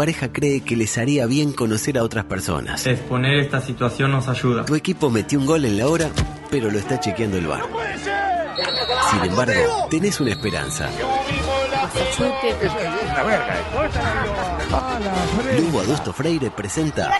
[0.00, 2.86] Pareja cree que les haría bien conocer a otras personas.
[2.86, 4.64] Exponer esta situación nos ayuda.
[4.64, 6.08] Tu equipo metió un gol en la hora,
[6.50, 7.64] pero lo está chequeando el bar.
[9.10, 10.88] Sin embargo, tenés una esperanza.
[15.58, 17.10] Lugo Adusto Freire presenta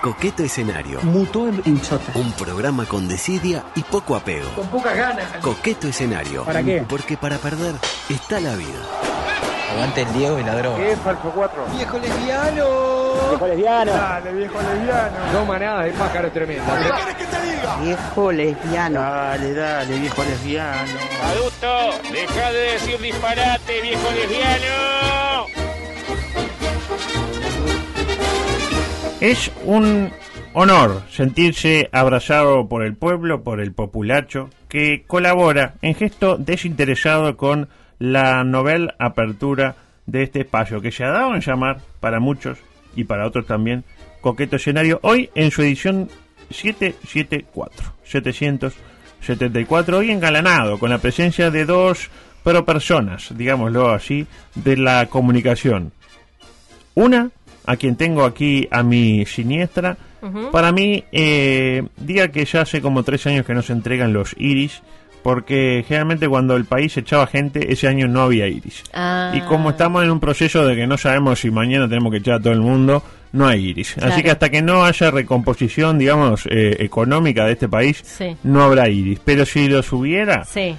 [0.00, 1.00] Coqueto Escenario.
[1.02, 2.12] Mutó en hinchota.
[2.14, 4.48] Un programa con desidia y poco apego.
[4.54, 5.26] Con pocas ganas.
[5.42, 6.44] Coqueto Escenario.
[6.44, 6.84] ¿Para qué?
[6.88, 7.74] Porque para perder
[8.08, 8.97] está la vida.
[9.78, 10.76] Aguante el Diego y la droga.
[10.76, 11.66] ¿Qué es falso 4?
[11.76, 12.66] ¡Viejo lesbiano!
[13.30, 13.92] Viejo lesbiano.
[13.92, 15.32] Dale, viejo lesbiano.
[15.32, 16.64] No manada de pájaro tremendo.
[17.84, 19.00] Viejo lesbiano.
[19.00, 20.98] Dale, dale, viejo lesbiano.
[21.22, 25.46] Adulto, deja de decir disparate, viejo lesbiano.
[29.20, 30.10] Es un
[30.54, 37.68] honor sentirse abrazado por el pueblo, por el populacho, que colabora en gesto desinteresado con
[37.98, 42.58] la novel apertura de este espacio, que se ha dado en llamar para muchos
[42.96, 43.84] y para otros también
[44.20, 46.08] Coqueto Escenario, hoy en su edición
[46.50, 52.10] 774, 774, hoy engalanado con la presencia de dos
[52.42, 55.92] pero personas, digámoslo así, de la comunicación.
[56.94, 57.30] Una,
[57.66, 59.98] a quien tengo aquí a mi siniestra,
[60.50, 64.34] para mí, eh, diga que ya hace como tres años que no se entregan los
[64.38, 64.82] iris,
[65.22, 68.84] porque generalmente cuando el país echaba gente, ese año no había iris.
[68.94, 69.32] Ah.
[69.34, 72.34] Y como estamos en un proceso de que no sabemos si mañana tenemos que echar
[72.34, 73.02] a todo el mundo,
[73.32, 73.96] no hay iris.
[73.98, 78.36] Así que hasta que no haya recomposición, digamos, eh, económica de este país, Sí.
[78.42, 79.20] no habrá iris.
[79.24, 80.76] Pero si los hubiera, Sí.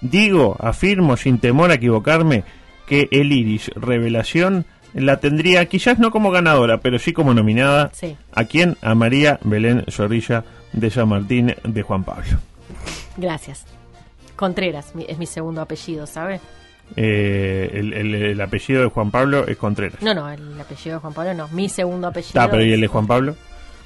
[0.00, 2.44] digo, afirmo sin temor a equivocarme,
[2.86, 7.90] que el iris revelación la tendría quizás no como ganadora, pero sí como nominada.
[7.94, 8.16] Sí.
[8.34, 8.76] ¿A quién?
[8.82, 12.38] A María Belén Zorrilla de San Martín de Juan Pablo.
[13.16, 13.64] Gracias.
[14.42, 16.40] Contreras mi- es mi segundo apellido, ¿sabe?
[16.96, 20.02] Eh, el, el- el apellido de Juan Pablo es Contreras.
[20.02, 21.48] No, no, el apellido de Juan Pablo no.
[21.48, 22.40] Mi segundo apellido.
[22.40, 23.36] Ah, pero ¿y el de Juan Pablo?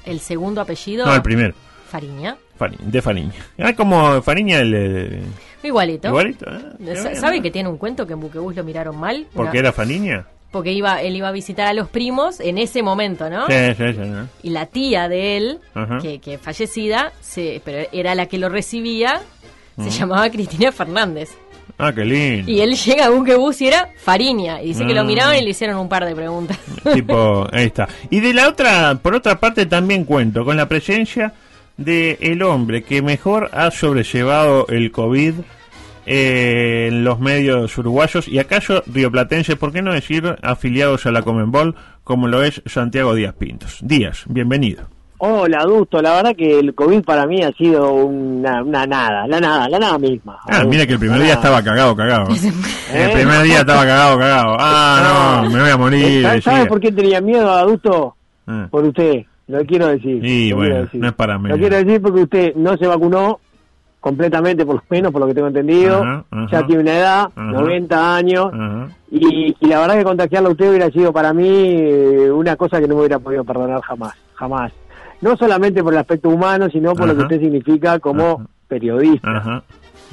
[0.03, 1.05] El segundo apellido.
[1.05, 1.53] No, el primero.
[1.89, 2.35] Fariña.
[2.59, 3.33] Fari- de Fariña.
[3.59, 5.21] Ah, como Fariña el...
[5.63, 6.07] Igualito.
[6.07, 8.97] Igualito, ah, qué Sa- bien, ¿Sabe que tiene un cuento que en Buquebús lo miraron
[8.97, 9.27] mal?
[9.33, 10.25] ¿Porque Una- era Fariña?
[10.51, 13.47] Porque iba, él iba a visitar a los primos en ese momento, ¿no?
[13.47, 13.99] Sí, sí, sí.
[13.99, 14.27] ¿no?
[14.43, 15.97] Y la tía de él, Ajá.
[16.01, 19.21] que, que fallecida, se, pero era la que lo recibía,
[19.77, 19.89] se Mm.
[19.89, 21.29] llamaba Cristina Fernández.
[21.79, 22.49] Ah, qué lindo.
[22.51, 24.61] Y él llega a Buquebús y era Fariña.
[24.63, 25.07] Y dice que lo Mm.
[25.07, 26.57] miraban y le hicieron un par de preguntas.
[26.93, 27.87] tipo, ahí está.
[28.09, 31.33] Y de la otra, por otra parte también cuento con la presencia
[31.77, 35.33] de el hombre que mejor ha sobrellevado el COVID
[36.07, 41.21] eh, en los medios uruguayos y acaso rioplatenses, ¿por qué no decir afiliados a la
[41.21, 43.77] Comenbol como lo es Santiago Díaz Pintos?
[43.83, 44.87] Díaz, bienvenido.
[45.19, 46.01] Hola, adusto.
[46.01, 49.79] La verdad que el COVID para mí ha sido una, una nada, la nada, la
[49.79, 50.37] nada misma.
[50.47, 52.27] Ah, mira que el primer día estaba cagado, cagado.
[52.93, 54.55] El primer día estaba cagado, cagado.
[54.59, 56.21] Ah, no, me voy a morir.
[56.23, 56.69] ¿Sabe, sabe decía.
[56.69, 58.15] por qué tenía miedo, adusto?
[58.45, 58.67] Ah.
[58.71, 59.23] Por usted.
[59.47, 60.23] Lo quiero decir.
[60.23, 61.01] Y lo bueno, decir.
[61.01, 61.57] no es para Lo menos.
[61.57, 63.39] quiero decir porque usted no se vacunó
[63.99, 66.01] completamente, por lo menos, por lo que tengo entendido.
[66.03, 66.47] Ajá, ajá.
[66.51, 67.51] ya tiene una edad, Ajá.
[67.51, 68.47] 90 años.
[69.11, 72.79] Y, y la verdad que contagiarlo a usted hubiera sido para mí eh, una cosa
[72.79, 74.71] que no me hubiera podido perdonar jamás, jamás.
[75.21, 79.37] No solamente por el aspecto humano, sino por lo que usted significa como periodista.
[79.37, 79.63] Ajá.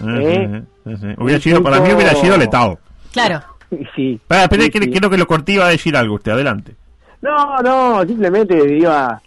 [0.06, 0.62] ¿Eh?
[0.84, 1.06] Sí, sí, sí.
[1.18, 2.78] Hubiera sido, para mí hubiera sido letal.
[3.12, 3.40] Claro.
[3.96, 4.20] Sí.
[4.28, 4.90] Espera, Sí, que- sí.
[4.92, 6.76] creo que lo corté iba a decir algo usted, adelante.
[7.22, 9.20] No, no, simplemente iba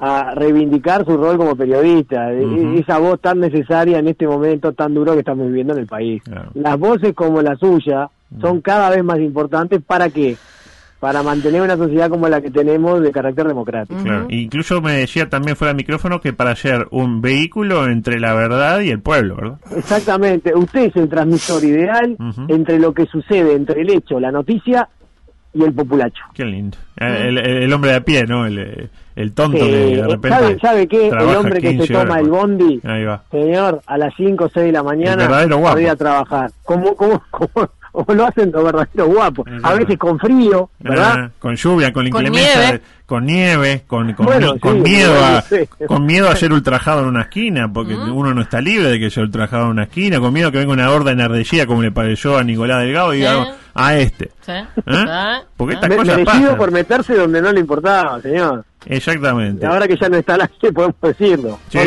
[0.00, 2.78] a reivindicar su rol como periodista, e- Ujú.
[2.80, 6.20] esa voz tan necesaria en este momento tan duro que estamos viviendo en el país.
[6.24, 6.50] Claro.
[6.54, 8.08] Las voces como la suya
[8.40, 10.36] son cada vez más importantes para qué?
[11.04, 14.02] Para mantener una sociedad como la que tenemos de carácter democrático.
[14.02, 14.26] Claro.
[14.30, 18.80] Incluso me decía también fuera de micrófono que para ser un vehículo entre la verdad
[18.80, 19.58] y el pueblo, ¿verdad?
[19.76, 22.16] Exactamente, usted es el transmisor ideal
[22.48, 24.88] entre lo que sucede entre el hecho, la noticia
[25.52, 26.24] y el populacho.
[26.32, 26.78] Qué lindo.
[26.98, 28.46] Eh, El, el- el hombre de a pie, ¿no?
[28.46, 30.28] El, el tonto que Eh, de repente.
[30.38, 31.08] ¿sabe, ¿Sabe qué?
[31.08, 33.22] El hombre que se 15 horas, toma el bondi, Ahí va.
[33.30, 35.74] señor, a las 5 o 6 de la mañana, El verdadero guapo.
[35.74, 36.50] para ir a trabajar.
[36.64, 39.46] ¿Cómo, cómo, cómo, cómo lo hacen los verdaderos guapos?
[39.62, 41.14] A veces con frío, ¿verdad?
[41.16, 45.24] Ah, con lluvia, con Con inclemencia, con nieve, con, con, Bueno, mi- con sí, miedo
[45.24, 45.56] a sí.
[45.86, 49.10] con miedo a ser ultrajado en una esquina, porque uno no está libre de que
[49.10, 52.36] sea ultrajado en una esquina, con miedo que venga una horda enardecida como le pareció
[52.38, 53.54] a Nicolás Delgado y diga, ¿Eh?
[53.74, 54.30] "No, a este.
[54.44, 54.52] ¿Sí?
[54.52, 54.64] ¿Eh?
[55.56, 56.56] Porque estas Me- cosas merecido pasan.
[56.58, 58.64] por meterse donde no le importaba, señor.
[58.86, 59.64] Exactamente.
[59.64, 61.58] Y ahora que ya no está al aire podemos decirlo.
[61.70, 61.78] Sí,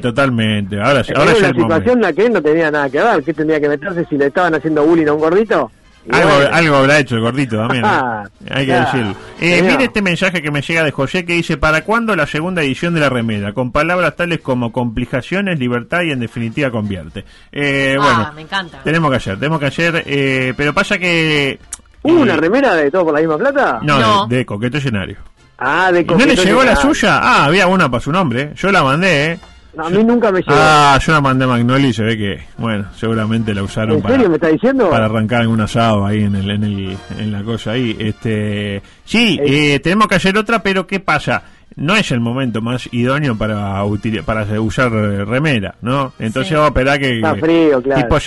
[0.00, 0.76] totalmente.
[0.80, 1.60] Ahora, ahora ya momento.
[1.62, 3.22] situación en la que él no tenía nada que ver.
[3.22, 5.70] ¿Qué tendría que meterse si le estaban haciendo bullying a un gordito?
[6.10, 7.84] Algo, bueno, algo habrá hecho el gordito también.
[7.84, 7.88] ¿eh?
[7.90, 8.84] Ah, Hay que claro.
[8.86, 9.16] decirlo.
[9.40, 12.62] Eh, mire este mensaje que me llega de José que dice: ¿Para cuándo la segunda
[12.62, 13.52] edición de la remera?
[13.52, 17.24] Con palabras tales como complicaciones, libertad y en definitiva convierte.
[17.52, 18.78] Eh, Ah, bueno, me encanta.
[18.84, 20.02] tenemos que hacer, tenemos que hacer.
[20.06, 21.58] eh, pero pasa que.
[22.02, 23.80] ¿Hubo eh, una remera de todo por la misma plata?
[23.82, 24.26] No, No.
[24.26, 25.16] De, de coqueto escenario.
[25.58, 27.18] Ah, de ¿Y ¿No le llegó la suya?
[27.20, 28.52] Ah, había una para su nombre.
[28.54, 29.38] Yo la mandé, ¿eh?
[29.78, 30.52] A mí nunca me llegó.
[30.54, 34.02] Ah, yo la mandé a Magnoli y se ve que, bueno, seguramente la usaron ¿En
[34.02, 34.90] para, serio me está diciendo?
[34.90, 37.96] para arrancar algún asado ahí en, el, en, el, en la cosa ahí.
[37.98, 39.74] Este, sí, Eh.
[39.74, 41.42] eh, tenemos que hacer otra, pero ¿qué pasa?
[41.78, 46.12] No es el momento más idóneo para util- para usar remera, ¿no?
[46.18, 46.54] Entonces Sí.
[46.54, 47.16] vamos a esperar que...
[47.16, 48.02] Está frío, claro.
[48.02, 48.20] Tipo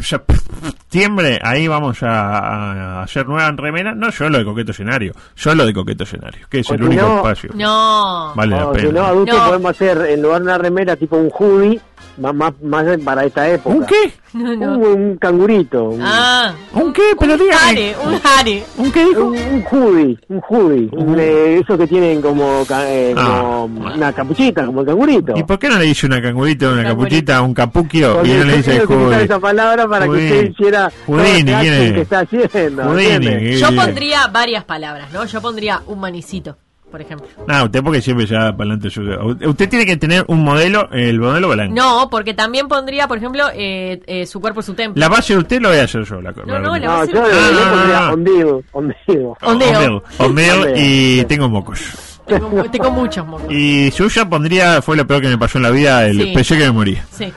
[0.00, 2.38] septiembre, ahí vamos a,
[2.98, 6.70] a hacer nuevas remeras, no solo de coqueto escenario, solo de coqueto escenario, que es
[6.70, 7.50] O el si único no- espacio.
[7.54, 8.32] No.
[8.34, 8.86] Vale la No, pena.
[8.88, 9.46] si no, adulto, No.
[9.46, 11.80] podemos hacer en lugar de una remera tipo un hoodie,
[12.18, 13.74] más, más, más para esta época.
[13.76, 14.12] ¿Un qué?
[14.34, 14.88] No, Un, no.
[14.90, 15.84] un cangurito.
[15.90, 16.52] Un, Ah.
[16.74, 17.02] ¿Un qué?
[17.18, 17.58] Pero un dígame.
[17.58, 18.64] jare, un jare.
[18.76, 19.24] ¿Un qué dijo?
[19.24, 20.88] un, un hoodie, un hoodie.
[20.92, 23.40] Un, eh, esos que tienen como, eh, Ah.
[23.64, 25.32] como una capuchita, como el cangurito.
[25.36, 26.98] ¿Y por qué no le dice una cangurita, una Cangurito.
[27.08, 29.24] capuchita, un capuquio Porque y no le yo dice quiero utilizar Judy?
[29.24, 30.28] esa palabra para Houdini.
[30.28, 31.92] que usted hiciera todo Houdini, ¿quién acting es?
[31.92, 32.82] que está haciendo.
[32.84, 33.38] Houdini, ¿entiende?
[33.40, 33.56] ¿qué?
[33.58, 33.80] Yo bien.
[33.84, 35.24] pondría varias palabras, ¿no?
[35.24, 36.56] Yo pondría un manicito,
[36.90, 37.26] por ejemplo.
[37.46, 38.88] No, usted porque siempre ya para adelante.
[39.46, 41.74] Usted tiene que tener un modelo, el modelo blanco.
[41.74, 44.98] No, porque también pondría, por ejemplo, eh, eh, su cuerpo, su templo.
[45.00, 46.20] La base de usted lo voy a hacer yo.
[46.20, 47.28] La, No, no, la No, base yo no.
[47.28, 48.12] de le ah, pondría ah.
[48.12, 49.36] ondido, ondido.
[49.42, 50.02] Ondeo.
[50.18, 50.74] Omel, Ondeo.
[50.76, 51.80] y tengo mocos.
[52.26, 53.50] Tengo, tengo muchos mocos.
[53.50, 56.32] Y suya pondría, fue lo peor que me pasó en la vida, el Sí.
[56.34, 57.32] pensé que me moría Sí.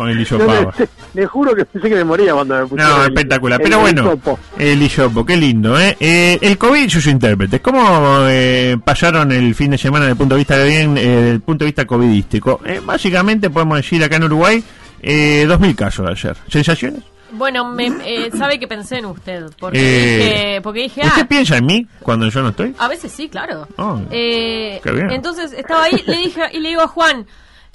[0.00, 0.88] Con el le,
[1.20, 3.60] le juro que pensé que me moría cuando me pusieron No, el- espectacular.
[3.60, 4.18] el Pero bueno,
[4.58, 5.94] el hisopo, qué lindo, ¿eh?
[6.00, 7.60] Eh, El COVID y sus intérpretes.
[7.60, 7.82] ¿Cómo
[8.28, 11.30] eh, pasaron el fin de semana desde el punto de vista de bien, eh, desde
[11.32, 12.60] el punto de vista covidístico?
[12.64, 14.64] Eh, básicamente podemos decir acá en Uruguay,
[15.02, 16.36] eh, 2.000 casos de ayer.
[16.48, 17.02] ¿Sensaciones?
[17.32, 19.44] Bueno, me, eh, sabe que pensé en usted.
[19.60, 22.74] Porque Eh, dije, porque dije ¿Usted ah, piensa en mí cuando yo no estoy?
[22.78, 23.68] a veces sí, claro.
[23.76, 25.10] Oh, Eh, qué bien.
[25.10, 27.26] Entonces estaba ahí, le dije, y le digo a Juan,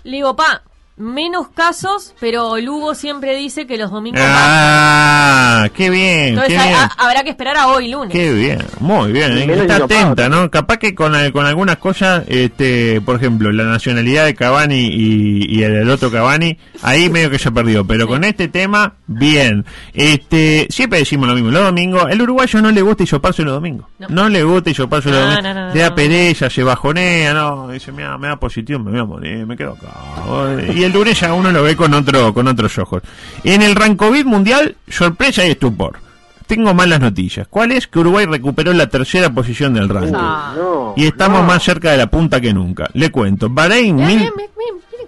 [0.04, 0.62] le digo, pa,
[0.98, 4.32] menos casos, pero Lugo siempre dice que los domingos más.
[4.34, 6.76] Ah, qué bien, Entonces qué a- bien.
[6.76, 8.12] a- habrá que esperar a hoy lunes.
[8.12, 9.48] Qué bien, muy bien, ¿eh?
[9.62, 10.50] está atenta, ¿no?
[10.50, 15.46] Capaz que con, eh, con algunas cosas, este, por ejemplo, la nacionalidad de Cavani y,
[15.50, 19.66] y el del otro Cavani, ahí medio que se perdió, pero con este tema, bien.
[19.94, 23.88] Este, siempre decimos lo mismo, los domingos, el uruguayo no le gusta hisoparse los domingos,
[24.00, 24.30] no, No.
[24.30, 25.96] le gusta hisoparse los No, domingos, no, no, le da no.
[25.96, 29.56] pereza, se bajonea, no, dice, me da, me da positivo, me voy a morir, me
[29.56, 30.72] quedo acá.
[30.74, 33.02] Y el lunes ya uno lo ve con otro, con otros ojos.
[33.44, 36.00] En el Rancovid Mundial, sorpresa y estupor.
[36.48, 37.48] Tengo malas noticias.
[37.50, 37.88] ¿Cuál es?
[37.88, 40.12] Que Uruguay recuperó la tercera posición del ranking.
[40.12, 41.48] No, Y estamos no.
[41.48, 42.88] más cerca de la punta que nunca.
[42.94, 43.50] Le cuento.
[43.50, 44.30] Bahrein, Eh, mil-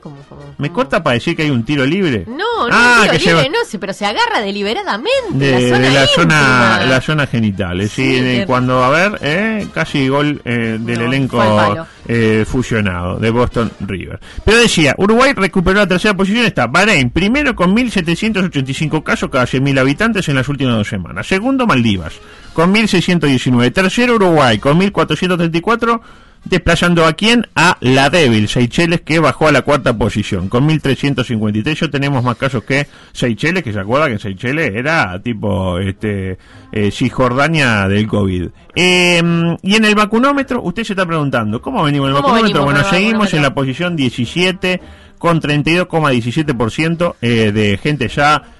[0.01, 2.23] cómo- cómo- ¿me corta para decir que hay un tiro libre?
[2.27, 2.35] No,
[2.67, 5.09] no, Ah, tiro que libre, no sé, pero se agarra deliberadamente.
[5.33, 6.39] de, la zona de la zona
[6.77, 6.85] íntima.
[6.85, 10.99] la zona genitales sí, Sí, de de- cuando a ver eh, casi gol eh, del
[10.99, 16.67] No, elenco eh, fusionado de Boston River pero decía Uruguay recuperó la tercera posición está
[16.67, 22.13] Bahrein primero con 1.785 casos cada 100.000 habitantes en las últimas dos semanas segundo Maldivas
[22.57, 26.01] con 1.619 tercero Uruguay con 1.434
[26.43, 27.45] desplazando a quién?
[27.53, 32.35] A la débil Seychelles que bajó a la cuarta posición con 1353 yo tenemos más
[32.35, 36.39] casos que Seychelles que se acuerda que Seychelles era tipo este
[36.71, 39.21] eh, Cisjordania del COVID Eh,
[39.61, 42.63] y en el vacunómetro usted se está preguntando ¿cómo venimos en el ¿Cómo vacunómetro?
[42.63, 44.81] bueno seguimos en la posición 17
[45.19, 48.56] con 32,17% eh, de gente ya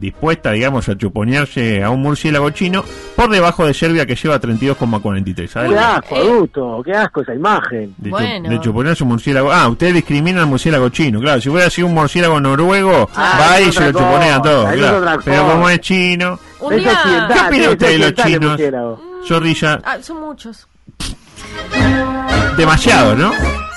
[0.00, 2.84] dispuesta, digamos, a chuponearse a un murciélago chino,
[3.16, 5.46] por debajo de Serbia que lleva 32,43.
[5.48, 5.68] ¿sabe?
[5.70, 6.18] Qué asco, eh.
[6.20, 7.94] adulto, qué asco esa imagen.
[7.98, 8.48] De, chu- Bueno.
[8.48, 9.52] de chuponearse un murciélago.
[9.52, 11.40] Ah, usted discrimina al murciélago chino, claro.
[11.40, 14.72] Si hubiera sido un murciélago noruego, Ah, va y se lo otra chuponea cosa, todo,
[14.72, 15.20] claro.
[15.24, 16.38] Pero como es chino,
[16.70, 17.28] día...
[17.28, 18.60] ¿Qué opina es usted de los chinos?
[19.26, 20.66] zorrilla, Ah, son muchos.
[22.56, 23.32] Demasiado, ¿no?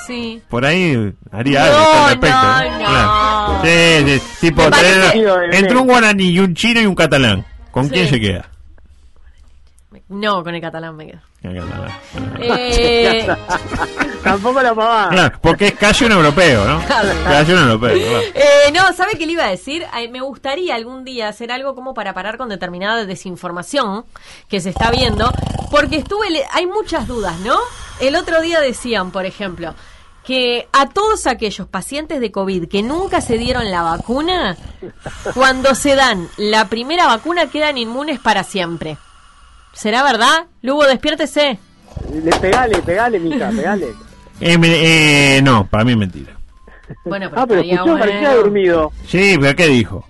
[0.08, 0.42] Sí.
[0.50, 2.38] Por ahí haría No, algo al respecto.
[2.38, 2.78] no, no.
[2.78, 3.62] Claro.
[3.64, 7.46] Sí, sí, tipo, parece- entre un guaraní y un chino y un catalán.
[7.72, 7.92] ¿Con Sí.
[7.92, 8.46] quién se queda?
[10.08, 11.20] No, con el catalán me quedo.
[11.42, 11.92] El catalán.
[12.40, 13.28] Eh,
[14.24, 15.10] Tampoco la pavada.
[15.10, 16.82] Claro, porque es casi un europeo, ¿no?
[16.86, 18.20] Casi un europeo, claro.
[18.36, 19.86] eh, no, ¿sabe qué le iba a decir?
[20.12, 24.06] Me gustaría algún día hacer algo como para parar con determinada desinformación
[24.48, 25.32] que se está viendo,
[25.72, 27.58] porque estuve, le- hay muchas dudas, ¿no?
[28.00, 29.74] El otro día decían, por ejemplo,
[30.24, 34.58] que a todos aquellos pacientes de COVID que nunca se dieron la vacuna,
[35.34, 38.98] cuando se dan la primera vacuna quedan inmunes para siempre.
[39.76, 40.46] ¿Será verdad?
[40.64, 41.60] Lugo, despiértese.
[42.12, 43.88] Le pegale, pegale, Mica, pegale.
[44.42, 46.34] Eh, me- eh, no, para mí es mentira.
[47.06, 48.92] Bueno, pero, Ah, pero escuchó, parecía dormido.
[49.08, 50.06] Sí, pero ¿qué dijo?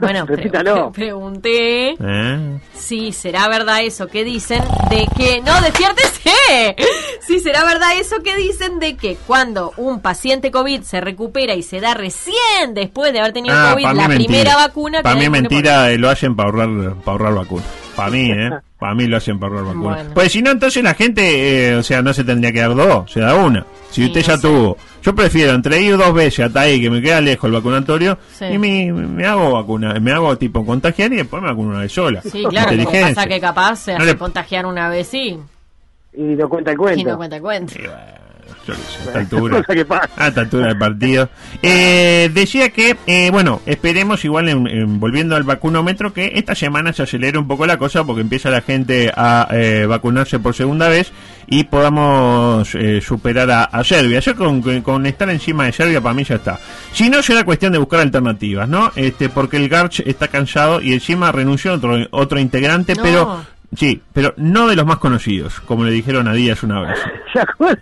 [0.00, 0.90] Bueno, pre- Repítalo.
[0.90, 2.60] pre- pregunté ¿Eh?
[2.72, 5.42] si será verdad eso que dicen de que...
[5.42, 6.76] ¡No, despiértese!
[7.20, 11.62] Si será verdad eso que dicen de que cuando un paciente COVID se recupera y
[11.62, 14.16] se da recién después de haber tenido Ah, COVID la mentira.
[14.16, 15.02] primera vacuna...
[15.02, 17.66] Para mí es mentira, eh, lo hacen para ahorrar, para ahorrar vacunas.
[17.96, 18.50] Para mí, ¿eh?
[18.78, 19.96] Para mí lo hacen para ahorrar vacunas.
[19.98, 20.10] Bueno.
[20.14, 23.10] Pues si no, entonces la gente, eh, o sea, no se tendría que dar dos,
[23.10, 23.64] se da una.
[23.90, 24.42] Si Sí, usted no ya sé.
[24.42, 24.76] tuvo.
[25.02, 28.46] Yo prefiero entre ir dos veces hasta ahí, que me queda lejos el vacunatorio, Sí.
[28.46, 31.92] y me, me hago vacuna, me hago tipo contagiar y después me vacuno una vez
[31.92, 32.20] sola.
[32.22, 35.38] Sí, claro, lo que pasa que capaz se No hace le- contagiar una vez sí
[36.16, 37.10] Y no cuenta el y cuento.
[37.10, 37.74] no cuenta cuenta.
[37.78, 37.96] Y bueno,
[38.66, 39.62] yo qué altura.
[39.68, 40.30] Que pasa.
[40.30, 41.28] Del partido.
[41.62, 46.92] Eh, decía que, eh, bueno, esperemos igual, en, en- volviendo al vacunómetro, que esta semana
[46.92, 50.88] se acelere un poco la cosa porque empieza la gente a eh, vacunarse por segunda
[50.88, 51.12] vez
[51.46, 54.20] y podamos eh, superar a, a Serbia.
[54.20, 56.58] Yo con, con- con estar encima de Serbia para mí ya está.
[56.92, 58.92] Si no, será cuestión de buscar alternativas, ¿no?
[58.96, 63.02] Este, porque el Garch está cansado y encima renunció otro, otro integrante, No.
[63.02, 63.53] pero...
[63.76, 66.98] Sí, pero no de los más conocidos, como le dijeron a Díaz una vez.
[67.32, 67.40] ¿Se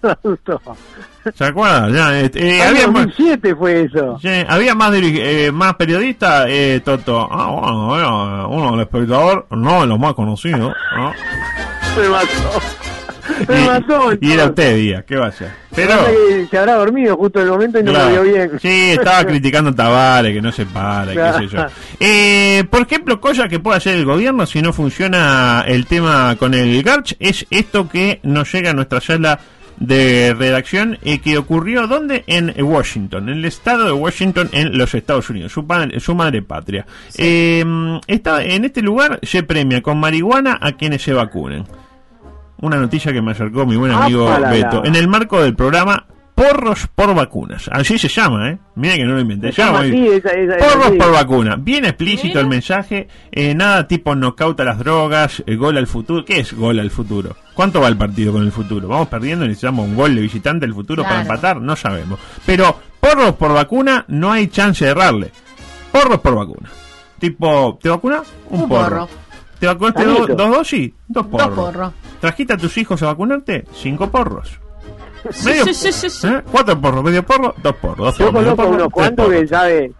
[0.08, 0.60] Augusto?
[1.34, 1.92] ¿Se acuerdan?
[1.92, 4.18] Ya, este, eh, En había, más, 2007 fue eso.
[4.48, 7.28] había más, eh, más periodistas, eh, Toto.
[7.30, 10.74] Ah, bueno, era uno del espectador, no de los más conocidos.
[10.96, 11.12] ¿no?
[12.00, 12.81] Me mató.
[13.48, 14.12] Me mató.
[14.20, 15.50] Y, era usted, Díaz, ¿qué va a hacer?
[15.74, 15.94] Pero.
[16.06, 18.06] Que se habrá dormido justo en el momento y no Claro.
[18.06, 18.50] me vio bien.
[18.60, 21.48] Sí, estaba criticando a Tavares, que no se para, y qué sé yo.
[21.50, 21.70] Claro.
[22.00, 26.54] Eh, por ejemplo, cosa que puede hacer el gobierno si no funciona el tema con
[26.54, 29.38] el Garch, es esto que nos llega a nuestra sala
[29.78, 32.22] de redacción y que ocurrió ¿dónde?
[32.28, 36.42] En Washington, en el estado de Washington en los Estados Unidos, su, padre- su madre
[36.42, 36.86] patria.
[37.16, 37.64] Eh,
[38.06, 41.64] está, en este lugar se premia con marihuana a quienes se vacunen.
[42.62, 44.50] Una noticia que me acercó mi buen amigo ¡Apalala!
[44.52, 44.84] Beto.
[44.84, 47.68] En el marco del programa Porros por Vacunas.
[47.70, 48.58] Así se llama, ¿eh?
[48.76, 49.52] Mira que no lo inventé.
[49.52, 51.56] Se llama Llama- así, esa- esa- esa- Porros por vacuna.
[51.56, 52.40] Bien explícito Mira.
[52.40, 53.08] el mensaje.
[53.30, 56.24] eh, nada tipo knockout a las drogas, eh, gol al futuro.
[56.24, 57.36] ¿Qué es gol al futuro?
[57.52, 58.88] ¿Cuánto va el partido con el futuro?
[58.88, 61.60] ¿Vamos perdiendo y necesitamos un gol de visitante del futuro para empatar?
[61.60, 62.18] No sabemos.
[62.46, 65.30] Pero porros por vacuna no hay chance de errarle.
[65.92, 66.70] Porros por vacuna.
[67.18, 68.22] Tipo, ¿te vacuna?
[68.50, 69.06] Un, Un porro.
[69.06, 69.08] porro.
[69.62, 70.90] ¿Te vacunaste do- dos dosis?
[71.06, 71.54] Dos porros.
[71.54, 71.92] Dos porros.
[72.20, 73.64] ¿Trajiste a tus hijos a vacunarte?
[73.72, 74.58] Cinco porros.
[75.30, 76.26] Sí, Medio- sí, sí, sí, sí.
[76.26, 76.42] ¿Eh?
[76.50, 78.06] Cuatro porros, medio porro, dos porros.
[78.06, 79.92] Dos Yo porros, conozco tres cuantos que sabe,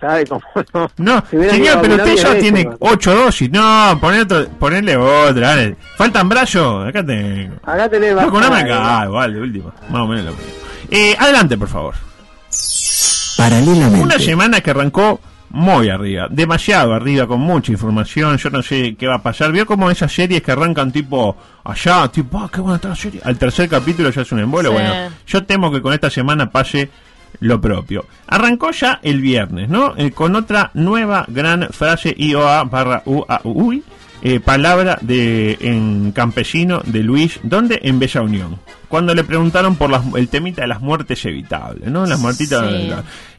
[0.00, 0.40] sabe cómo
[0.72, 0.90] no.
[0.98, 2.76] No, ido señor, pero usted ya tiene veces.
[2.78, 3.50] ocho dosis.
[3.50, 5.48] No, poné otro, ponerle otra.
[5.48, 5.76] dale.
[5.96, 6.86] ¿Faltan brazos?
[6.88, 7.56] Acá tengo.
[7.64, 9.74] Acá tenés Vacuname acá, igual, de última.
[9.90, 10.46] Más o menos lo mismo.
[10.92, 11.94] Eh, adelante, por favor.
[13.36, 14.00] Paralelamente.
[14.00, 15.20] Una semana que arrancó
[15.56, 18.36] muy arriba, demasiado arriba, con mucha información.
[18.36, 19.50] Yo no sé qué va a pasar.
[19.52, 23.20] Vio como esas series que arrancan tipo allá, tipo, ah, qué buena está la serie.
[23.24, 24.68] Al tercer capítulo ya es un embolo.
[24.68, 24.74] Sí.
[24.74, 24.92] Bueno,
[25.26, 26.90] yo temo que con esta semana pase
[27.40, 28.04] lo propio.
[28.26, 29.94] Arrancó ya el viernes, ¿no?
[29.96, 33.82] Eh, con otra nueva gran frase IOA barra UAUI.
[34.22, 37.80] eh, palabra de en campesino de Luis, ¿dónde?
[37.82, 38.58] En Bella Unión.
[38.88, 42.06] Cuando le preguntaron por las- el temita de las muertes evitables, ¿no?
[42.06, 42.70] Las muertitas.
[42.70, 42.90] Sí.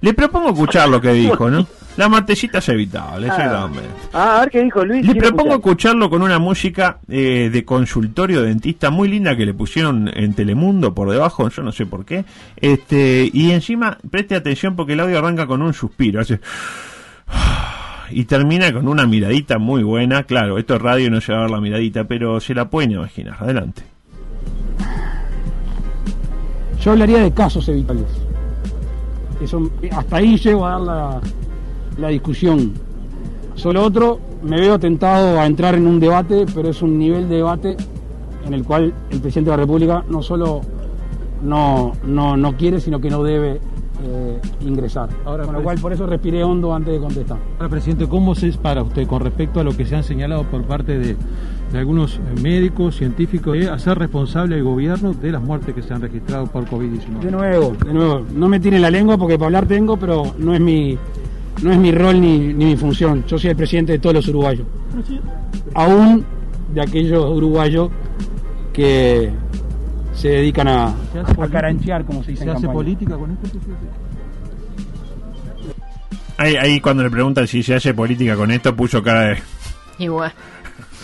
[0.01, 1.66] Le propongo escuchar lo que dijo, ¿no?
[1.96, 3.89] Las muertecitas evitables, exactamente.
[4.13, 5.04] Ah, a ver qué dijo Luis.
[5.06, 5.70] Le propongo escuchar.
[5.70, 10.94] escucharlo con una música eh, de consultorio dentista muy linda que le pusieron en Telemundo
[10.94, 12.24] por debajo, yo no sé por qué.
[12.58, 16.39] Este, y encima, preste atención porque el audio arranca con un suspiro, hace
[18.12, 20.24] y termina con una miradita muy buena.
[20.24, 22.70] Claro, esto es radio y no se va a ver la miradita, pero se la
[22.70, 23.38] pueden imaginar.
[23.39, 23.82] Adelante.
[26.81, 28.05] Yo hablaría de casos evitables.
[29.41, 31.22] Eso, hasta ahí llego a dar la,
[31.98, 32.74] la discusión.
[33.55, 37.38] Solo otro, me veo tentado a entrar en un debate, pero es un nivel de
[37.38, 37.77] debate
[38.46, 40.62] en el cual el presidente de la República no solo
[41.43, 43.60] no, no, no quiere, sino que no debe
[44.03, 45.10] eh, ingresar.
[45.25, 47.38] Ahora, Con lo pues- cual, por eso respiré hondo antes de contestar.
[47.57, 50.63] Ahora, presidente, ¿cómo se para usted con respecto a lo que se han señalado por
[50.63, 51.15] parte de,
[51.71, 55.93] de algunos eh, médicos, científicos, de hacer responsable al gobierno de las muertes que se
[55.93, 57.31] han registrado por De COVID-19?
[57.31, 60.62] nuevo, de nuevo, no me tiren la lengua porque para hablar tengo, pero no es
[60.62, 60.97] mi,
[61.62, 63.24] no es mi rol ni, ni mi función.
[63.27, 64.65] Yo soy el presidente de todos los uruguayos.
[65.74, 66.25] Aún
[66.74, 67.89] de aquellos uruguayos
[68.74, 69.31] que
[70.13, 72.74] se dedican a, ¿Se hace a caranchear, como se dice ¿Se en hace campaña.
[72.74, 73.88] política con esto, presidente?
[76.38, 79.38] Ahí, ahí cuando le preguntan si se hace política con esto, puso cara de...
[80.00, 80.31] Igual.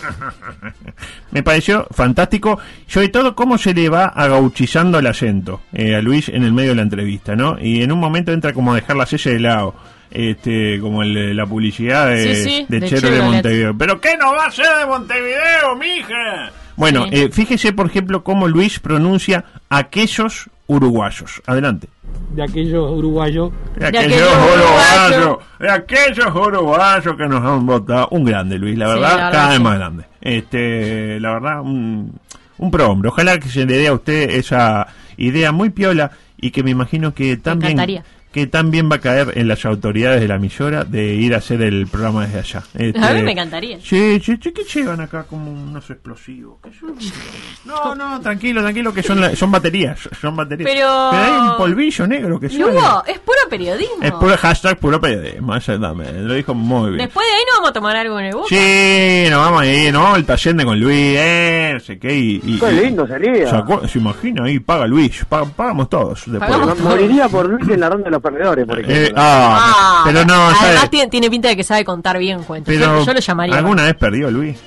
[1.32, 6.28] Me pareció fantástico, sobre todo cómo se le va agauchizando el acento eh, a Luis
[6.28, 7.56] en el medio de la entrevista, ¿no?
[7.60, 9.74] Y en un momento entra como a dejar la silla de lado,
[10.10, 13.20] este, como el la publicidad de, Sí, sí, de de Chero de.
[13.22, 13.76] Montevideo.
[13.76, 16.50] ¿Pero qué no va a ser de Montevideo, mija?
[16.76, 17.10] Bueno, Sí.
[17.12, 21.42] eh, fíjese, por ejemplo, cómo Luis pronuncia aquellos uruguayos.
[21.46, 21.88] Adelante.
[22.30, 23.50] De aquellos uruguayos.
[23.76, 28.08] De aquellos uruguayos, de aquellos uruguayos que nos han votado.
[28.10, 30.04] Un grande, Luis, la Sí, verdad, la verdad cada vez más grande.
[30.20, 32.12] Este, la verdad, un,
[32.58, 33.08] un pro hombre.
[33.10, 37.14] Ojalá que se le dé a usted esa idea muy piola y que me imagino
[37.14, 38.04] que también encantaría.
[38.34, 41.62] Que también va a caer en las autoridades de la emisora de ir a hacer
[41.62, 42.62] el programa desde allá.
[42.74, 43.78] Este, A mí me encantaría.
[43.80, 46.58] Sí, sí, sí, que llevan acá como unos explosivos.
[46.62, 46.70] ¿Qué?
[47.64, 49.98] No, no, tranquilo, tranquilo, que son, la- son baterías.
[50.20, 50.68] Son baterías.
[50.70, 52.66] Pero- hay un polvillo negro que suena.
[52.66, 54.02] Lugo, es puro periodismo.
[54.02, 56.12] Es puro hashtag puro periodismo, exactamente.
[56.20, 57.06] Lo dijo muy bien.
[57.06, 58.48] Después de ahí nos vamos a tomar algo en el bus.
[58.48, 60.14] Sí, nos vamos a ir, ¿no?
[60.16, 62.14] El taller de con Luis, eh, no sé qué.
[62.14, 63.64] Y, y- Qué y- lindo sería.
[63.88, 64.58] ¿Se, imagina ahí?
[64.60, 66.22] Paga Luis, pa- pagamos todos.
[66.26, 66.50] Después.
[66.50, 69.02] Pagamos No, Moriría por Luis en la ronda de los perdedores, por ejemplo.
[69.06, 70.88] Eh, ah, Ah, pero no, Además ¿sabe?
[70.88, 72.74] tiene, tiene pinta de que sabe contar bien cuentos.
[72.74, 73.56] Pero yo, yo lo llamaría.
[73.58, 74.58] ¿Alguna vez perdió Luis?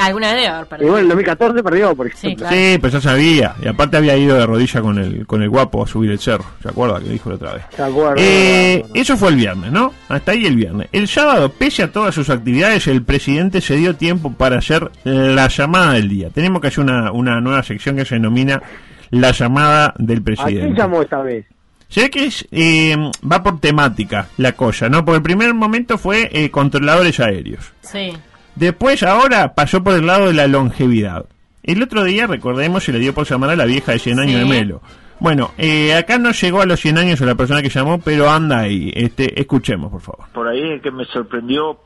[0.00, 0.90] Alguna vez debe haber perdido.
[0.90, 2.46] bueno, en 2014 perdió, por Sí, ejemplo.
[2.48, 2.56] claro.
[2.56, 3.54] Sí, pues ya sabía.
[3.62, 6.44] Y aparte había ido de rodilla con el, con el guapo a subir el cerro.
[6.62, 7.62] ¿Se acuerda que dijo la otra vez?
[7.74, 8.14] ¿Se acuerda?
[8.18, 9.92] Eh, eso fue el viernes, ¿no?
[10.08, 10.88] Hasta ahí el viernes.
[10.92, 15.48] El sábado, pese a todas sus actividades, el presidente se dio tiempo para hacer la
[15.48, 16.28] llamada del día.
[16.30, 18.62] Tenemos que hacer una, una nueva sección que se denomina
[19.10, 20.78] la llamada del ¿A quién presidente.
[20.78, 21.46] llamó esta vez?
[21.88, 22.96] Se ve que es, eh,
[23.30, 25.04] va por temática la cosa, ¿no?
[25.04, 27.72] Porque el primer momento fue eh, controladores aéreos.
[27.82, 28.12] Sí.
[28.56, 31.26] Después, ahora, pasó por el lado de la longevidad.
[31.62, 34.32] El otro día, recordemos, se le dio por llamar a la vieja de 100 años
[34.34, 34.38] Sí.
[34.40, 34.80] de Melo.
[35.18, 38.58] Bueno, eh, acá no llegó a los 100 años la persona que llamó, pero anda
[38.60, 38.92] ahí.
[38.94, 40.26] Este, escuchemos, por favor.
[40.32, 41.78] por ahí es que me sorprendió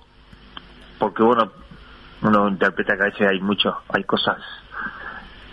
[0.98, 1.50] porque bueno
[2.22, 4.36] uno interpreta que a veces hay mucho hay cosas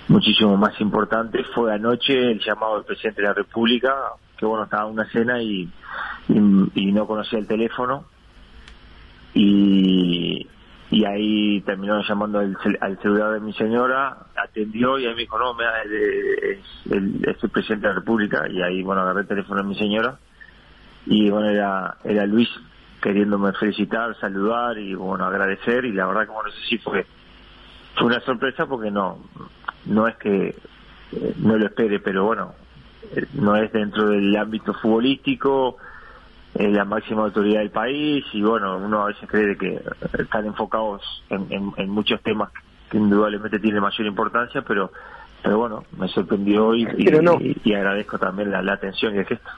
[0.09, 3.93] muchísimo más importantes fue anoche el llamado del presidente de la república
[4.37, 5.69] que bueno estaba en una cena y,
[6.29, 8.05] y, no conocía el teléfono
[10.89, 15.37] y ahí terminó llamando al, al celular de mi señora atendió y ahí me dijo
[15.37, 19.27] no me es, el, es el presidente de la república y ahí bueno agarré el
[19.27, 20.17] teléfono de mi señora
[21.05, 22.49] y bueno era era Luis
[23.01, 27.05] queriéndome felicitar saludar y bueno agradecer y la verdad que bueno eso sí fue
[27.95, 29.19] fue una sorpresa porque no
[29.85, 30.55] no es que
[31.11, 32.53] eh, no lo espere pero bueno
[33.33, 35.77] no es dentro del ámbito futbolístico
[36.55, 39.81] eh, la máxima autoridad del país y bueno uno a veces cree de que eh,
[40.19, 42.49] están enfocados en, en- en muchos temas
[42.89, 44.91] que indudablemente tienen mayor importancia pero
[45.43, 47.33] pero bueno me sorprendió y, y- Pero no.
[47.39, 49.49] y- y agradezco también la, la atención y el gesto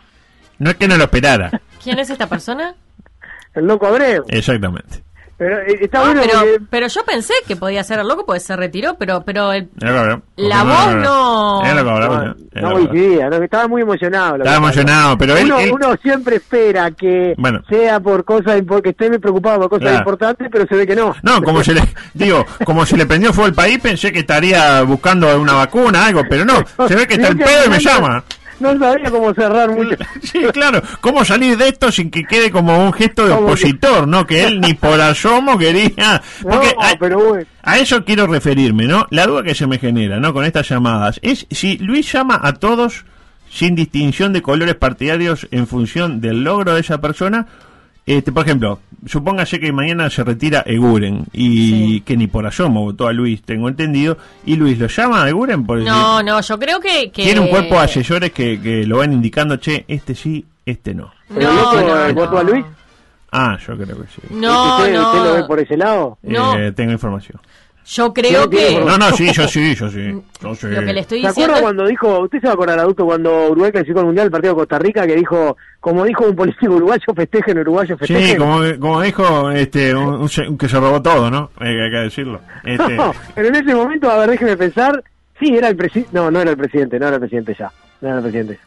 [0.58, 1.52] No es que no lo esperara.
[1.82, 2.76] ¿Quién es esta persona?
[3.54, 4.26] El loco Abreu.
[4.28, 5.04] Exactamente.
[5.40, 8.26] Pero eh, está Ah, bueno pero, porque- pero yo pensé que podía ser el loco
[8.26, 9.86] porque se retiró, pero pero el- que.
[10.36, 11.74] La voz no- que
[12.62, 14.38] No, no que coincidía, no, estaba muy emocionado.
[14.38, 17.62] lo Estaba que emocionado, pero él- uno, él- uno siempre espera que Bueno.
[17.70, 19.98] sea por cosas porque esté muy preocupado por cosas Claro.
[20.00, 21.16] importantes, pero se ve que no.
[21.24, 21.82] No, como se le,
[22.14, 26.22] digo, como se le prendió fuego el país, pensé que estaría buscando una vacuna, algo,
[26.30, 26.56] pero no,
[26.88, 28.24] se ve que está el pedo y me llama.
[28.60, 29.96] No sabía cómo cerrar mucho.
[30.22, 34.26] Sí, claro, cómo salir de esto sin que quede como un gesto de opositor, ¿no?
[34.28, 36.22] Que él ni por asomo quería.
[36.44, 37.46] No, Porque a, pero bueno.
[37.64, 39.08] a eso quiero referirme, ¿no?
[39.10, 40.34] La duda que se me genera, ¿no?
[40.34, 43.06] Con estas llamadas es si Luis llama a todos
[43.50, 47.48] sin distinción de colores partidarios en función del logro de esa persona.
[48.10, 53.08] Este, por ejemplo, supóngase que mañana se retira Eguren y que ni por asomo votó
[53.08, 54.18] a Luis, tengo entendido,
[54.48, 57.50] y Luis lo llama a Eguren por no, no, yo creo que, que tiene un
[57.50, 61.12] cuerpo de asesores que, que lo van indicando, che, este sí, este no.
[61.32, 62.22] Pero No, loco, no, eh, no.
[62.22, 62.66] ¿votó a Luis?
[63.32, 64.22] Ah, yo creo que sí.
[64.32, 65.08] No, ¿Usted, no.
[65.12, 66.18] usted lo ve por ese lado?
[66.24, 66.58] No.
[66.58, 67.40] Eh, tengo información.
[67.92, 70.22] Yo creo que No, no, sí, yo sí, yo sí.
[70.42, 70.68] Yo sí.
[70.68, 72.80] lo que le estoy ¿Se diciendo acuerda es- cuando dijo, usted se va a acordar
[72.80, 76.26] adulto cuando Uruguay clasificó al Mundial el partido de Costa Rica que dijo, como dijo
[76.26, 78.28] un político uruguayo, festejen, uruguayo, festejen?
[78.28, 81.50] Sí, como, como dijo este, un, que se robó todo, ¿no?
[81.58, 82.42] Hay que decirlo.
[82.64, 85.04] Este, No, pero en ese momento, a ver, déjeme pensar,
[85.40, 87.72] sí, era el presidente, no, no era el presidente, no era el presidente ya,
[88.02, 88.60] no era el presidente.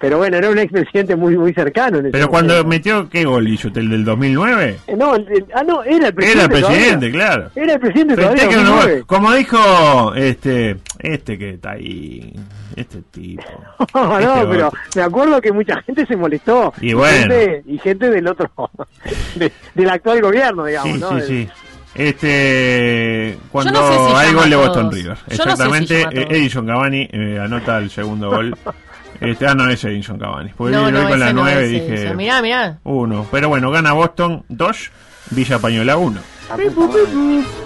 [0.00, 1.98] Pero bueno, era un expresidente muy muy cercano.
[1.98, 2.68] En ese pero cuando momento.
[2.70, 3.68] metió, ¿qué gol hizo?
[3.68, 4.78] ¿El del 2009?
[4.86, 6.32] Eh, No, el- el- ah, no, era el presidente.
[6.32, 7.10] Era el presidente, todavía.
[7.12, 7.50] claro.
[7.54, 8.36] Era el presidente todavía.
[8.42, 8.94] Festejen un 2009.
[9.00, 9.06] gol.
[9.06, 12.32] Como dijo este, este que está ahí,
[12.76, 13.42] este tipo.
[13.94, 16.72] No, Este no, pero me acuerdo que mucha gente se molestó.
[16.80, 17.18] Y bueno.
[17.34, 18.50] gente, y gente del otro,
[19.36, 21.08] de- del actual gobierno, digamos, Sí, ¿no?
[21.10, 21.48] sí, Del- sí.
[21.92, 24.90] Este, cuando no sé si hay gol de Boston.
[24.92, 25.16] River.
[25.16, 28.56] Yo no sé si Exactamente, eh, Edison Cavani eh, anota el segundo gol.
[29.20, 30.50] Este, ah, no, es Edison Cavani.
[30.56, 32.14] Porque no, no, con la ese no 9 es dije ese.
[32.14, 32.78] Mirá, mirá.
[32.84, 33.26] uno.
[33.30, 34.90] Pero bueno, gana Boston 2,
[35.30, 36.20] Villa Pañola 1.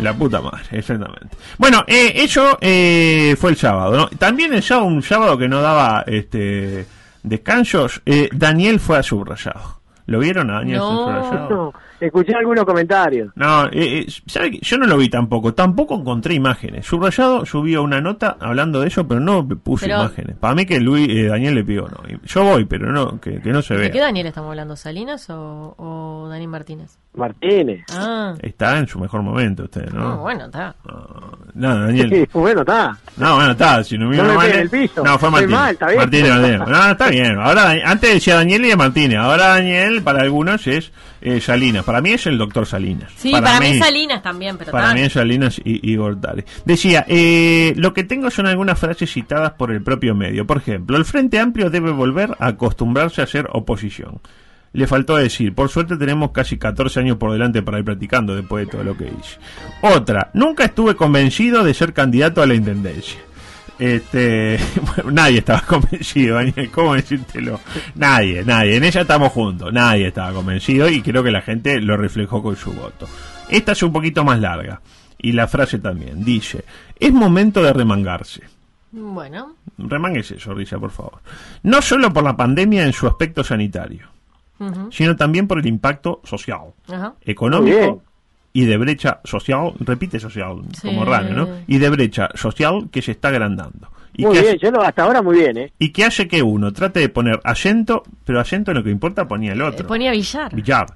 [0.00, 1.36] La puta madre, exactamente.
[1.56, 4.08] Bueno, eh, eso eh, fue el sábado, ¿no?
[4.18, 6.86] También el sábado, un sábado que no daba este
[7.22, 9.80] descansos, eh, Daniel fue a subrayado.
[10.06, 10.98] ¿Lo vieron a Daniel No.
[10.98, 11.74] subrayado?
[12.00, 13.32] Escuché algunos comentarios.
[13.36, 15.54] No, eh, eh, yo no lo vi tampoco.
[15.54, 16.84] Tampoco encontré imágenes.
[16.86, 20.36] Subrayado subió una nota hablando de eso, pero no puso Pero- imágenes.
[20.36, 22.02] Para mí que Luis, eh, Daniel le pidió, no.
[22.24, 24.00] Yo voy, pero no, que, que no se ¿De qué.
[24.00, 24.76] Daniel estamos hablando?
[24.76, 26.98] ¿Salinas o, o Dani Martínez?
[27.14, 27.84] Martínez.
[27.92, 30.16] Ah, Está en su mejor momento usted, no, ¿no?
[30.18, 30.74] bueno, está.
[31.54, 32.10] No, Daniel.
[32.14, 32.98] Sí, bueno, está.
[33.16, 35.02] No, bueno, está, si no me No el piso.
[35.04, 35.56] No, fue Martínez.
[35.58, 35.98] mal, está bien.
[35.98, 36.58] Martínez, Martínez.
[36.68, 37.38] No, está bien.
[37.38, 39.18] Ahora, antes decía Daniel y Martínez.
[39.18, 40.92] Ahora Daniel, para algunos, es
[41.24, 41.84] eh, Salinas.
[41.84, 43.10] Para mí es el doctor Salinas.
[43.16, 46.44] Sí, para, mí, Salinas también, pero Para mí es Salinas y, y Gortari.
[46.64, 50.46] Decía, eh, lo que tengo son algunas frases citadas por el propio medio.
[50.46, 54.20] Por ejemplo, el Frente Amplio debe volver a acostumbrarse a ser oposición.
[54.74, 58.66] Le faltó decir, por suerte tenemos casi 14 años por delante para ir practicando después
[58.66, 59.38] de todo lo que hice.
[59.82, 63.20] Otra, nunca estuve convencido de ser candidato a la intendencia.
[63.78, 64.58] Este,
[64.96, 67.60] bueno, nadie estaba convencido, Daniel, ¿cómo decírtelo?
[67.94, 71.96] Nadie, nadie, en ella estamos juntos, nadie estaba convencido y creo que la gente lo
[71.96, 73.08] reflejó con su voto.
[73.48, 74.80] Esta es un poquito más larga
[75.18, 76.64] y la frase también dice,
[76.98, 78.42] es momento de remangarse.
[78.92, 81.18] Bueno, Remanguese, Zorrilla, por favor.
[81.64, 84.08] No solo por la pandemia en su aspecto sanitario,
[84.90, 86.72] sino también por el impacto social,
[87.22, 88.02] económico
[88.54, 90.88] y de brecha social, repite social, Sí.
[90.88, 91.48] como raro, ¿no?
[91.66, 93.90] Y de brecha social que se está agrandando.
[94.16, 95.72] Y Muy que bien, hace- yo lo, hasta ahora muy bien, ¿eh?
[95.78, 99.26] y que hace que uno trate de poner acento, pero acento en lo que importa
[99.28, 99.86] ponía el Eh, otro.
[99.88, 100.54] Ponía Villar.
[100.54, 100.86] Villar.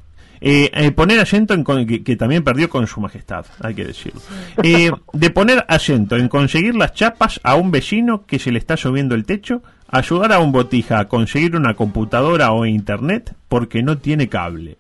[0.41, 3.85] Eh, eh, poner acento en con- que, que también perdió con su majestad, hay que
[3.87, 4.21] decirlo.
[4.63, 8.77] Eh, de poner acento en conseguir las chapas a un vecino que se le está
[8.77, 13.99] lloviendo el techo, ayudar a un botija a conseguir una computadora o internet porque no
[13.99, 14.77] tiene cable.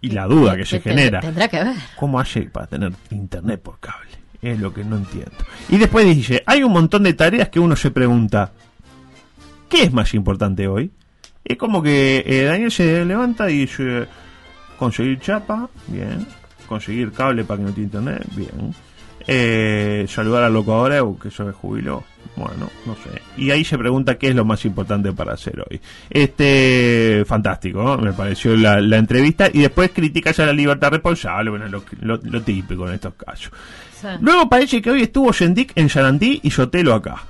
[0.00, 1.20] Y la duda que se Te- genera.
[1.20, 1.74] Tendrá que ver.
[1.96, 4.10] ¿Cómo hace para tener internet por cable?
[4.42, 5.32] Es lo que no entiendo.
[5.68, 8.52] Y después dice, hay un montón de tareas que uno se pregunta,
[9.68, 10.90] ¿qué es más importante hoy?
[11.44, 14.06] Es como que eh, Daniel se levanta y dice,
[14.78, 16.26] conseguir chapa, bien.
[16.68, 18.74] Conseguir cable para que no tiene internet, bien.
[19.26, 22.04] Eh, saludar al loco Abreu, que se jubiló.
[22.36, 23.22] Bueno, no sé.
[23.38, 25.80] Y ahí se pregunta qué es lo más importante para hacer hoy.
[26.10, 27.96] Este, fantástico, ¿no?
[27.98, 29.48] me pareció la, la entrevista.
[29.52, 33.50] Y después critica ya la libertad responsable, bueno, lo, lo- lo típico en estos casos.
[34.00, 34.08] Sí.
[34.20, 37.24] Luego parece que hoy estuvo Sendik en Sarandí y Sotelo acá.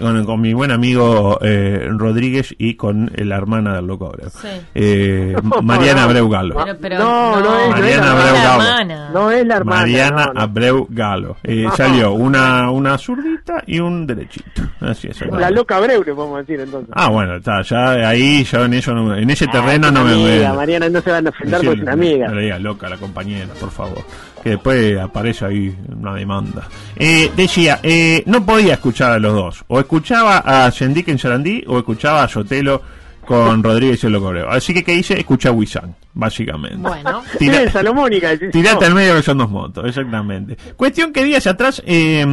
[0.00, 4.30] Con, con mi buen amigo eh, Rodríguez y con la hermana del loco Abreu.
[4.30, 4.48] Sí.
[4.74, 6.56] Eh, Mariana Abreu Galo.
[6.64, 9.10] Pero, pero No, no es- no es Mariana la Abreu hermana.
[9.12, 9.80] No es la hermana.
[9.80, 10.40] Mariana no, no.
[10.40, 11.36] Abreu Galo.
[11.44, 11.76] Eh, No.
[11.76, 14.62] Salió una, una zurdita y un derechito.
[14.80, 15.20] Así es.
[15.32, 16.90] La loca Breu, le podemos decir entonces.
[16.94, 20.12] Ah, bueno, está, ya ahí, yo en eso no, en ese terreno Ah, no me
[20.12, 20.54] amiga, meto.
[20.54, 22.28] Mariana, no se van a ofender porque es una amiga.
[22.28, 23.98] No le diga loca la compañera, por favor.
[24.46, 26.68] Que después aparece ahí una demanda.
[26.94, 29.64] Eh, decía, eh, no podía escuchar a los dos.
[29.66, 32.80] O escuchaba a Sendik en Sarandí o escuchaba a Sotelo
[33.26, 34.48] con Rodríguez y el Locoreo.
[34.50, 35.18] Así que, ¿qué hice?
[35.18, 36.76] Escuché a Wisan, básicamente.
[36.78, 38.30] Bueno, Tira- Salomónica.
[38.30, 38.86] decís, Tirate no.
[38.86, 40.56] al medio que son dos motos, exactamente.
[40.76, 42.24] Cuestión que días atrás eh,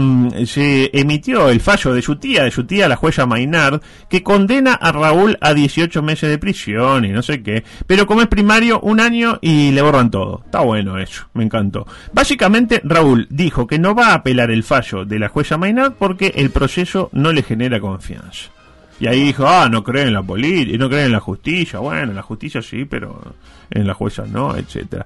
[0.45, 4.73] se emitió el fallo de su tía, de su tía, la jueza Maynard, que condena
[4.75, 7.63] a Raúl a 18 meses de prisión y no sé qué.
[7.87, 10.41] Pero como es primario, un año y le borran todo.
[10.45, 11.85] Está bueno eso, me encantó.
[12.13, 16.33] Básicamente, Raúl dijo que no va a apelar el fallo de la jueza Maynard porque
[16.35, 18.51] el proceso no le genera confianza.
[18.99, 21.79] Y ahí dijo, ah, no creen en la política, no creen en la justicia.
[21.79, 23.35] Bueno, en la justicia sí, pero
[23.69, 25.05] en la jueza no, etcétera.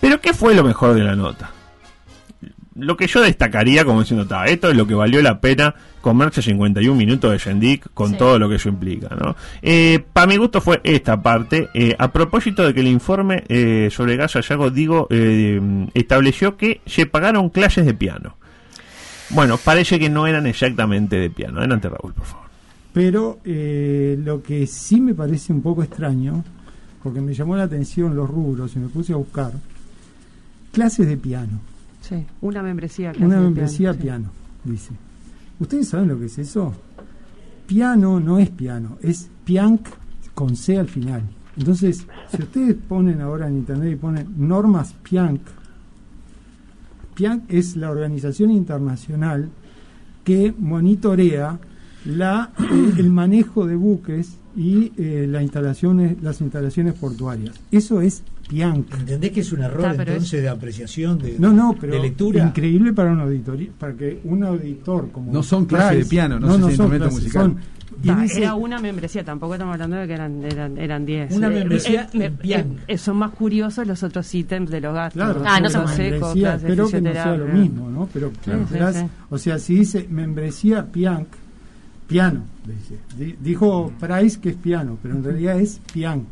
[0.00, 1.50] Pero ¿qué fue lo mejor de la nota?
[2.76, 6.40] Lo que yo destacaría como diciendo, "Ta, esto es lo que valió la pena comerse
[6.40, 8.16] 51 minutos de Sendik con Sí.
[8.16, 9.36] todo lo que eso implica, ¿no?
[10.12, 14.16] para mi gusto fue esta parte, eh, a propósito de que el informe eh, sobre
[14.16, 15.60] Gaza Yago, digo, eh,
[15.94, 18.36] estableció que se pagaron clases de piano.
[19.30, 21.58] Bueno, parece que no eran exactamente de piano.
[21.58, 22.49] Adelante, Raúl, por favor.
[22.92, 26.42] Pero eh, lo que sí me parece un poco extraño,
[27.02, 29.52] porque me llamó la atención los rubros y me puse a buscar,
[30.72, 31.60] clases de piano.
[32.00, 33.12] Sí, una membresía.
[33.12, 34.32] clase Una de membresía piano, piano,
[34.64, 34.92] dice.
[35.60, 36.74] ¿Ustedes saben lo que es eso?
[37.66, 39.86] Piano no es piano, es pianc
[40.34, 41.22] con C al final.
[41.56, 45.40] Entonces, si ustedes ponen ahora en internet y ponen normas Pianc,
[47.14, 49.50] Pianc es la organización internacional
[50.24, 51.58] que monitorea
[52.04, 57.54] la, eh, el manejo de buques y eh, las instalaciones, las instalaciones portuarias.
[57.70, 58.96] Eso es Pianca.
[58.98, 62.44] ¿Entendés que es un error Está, entonces de apreciación, de, No, no, pero de lectura?
[62.44, 66.56] increíble para un auditoría, para que un auditor como No son clases de piano, no
[66.58, 67.42] sé si son clases, musical.
[67.42, 71.04] son- y Ta, dice- era una membresía, tampoco estamos hablando de que eran eran eran
[71.04, 71.32] 10.
[71.36, 72.76] Una Eh, membresía eh, en eh, Piang.
[72.88, 75.20] eh, son más curiosos los otros ítems de los gastos.
[75.22, 78.08] Claro, Ah, no se- membresía, espero que no sea lo mismo, ¿no?
[78.12, 78.64] Pero Claro.
[78.70, 79.06] Sí, sí, sí.
[79.28, 81.26] o sea, si dice membresía Pianc,
[82.10, 82.42] piano,
[83.40, 86.26] dijo Price que es piano, pero en realidad es Pianc.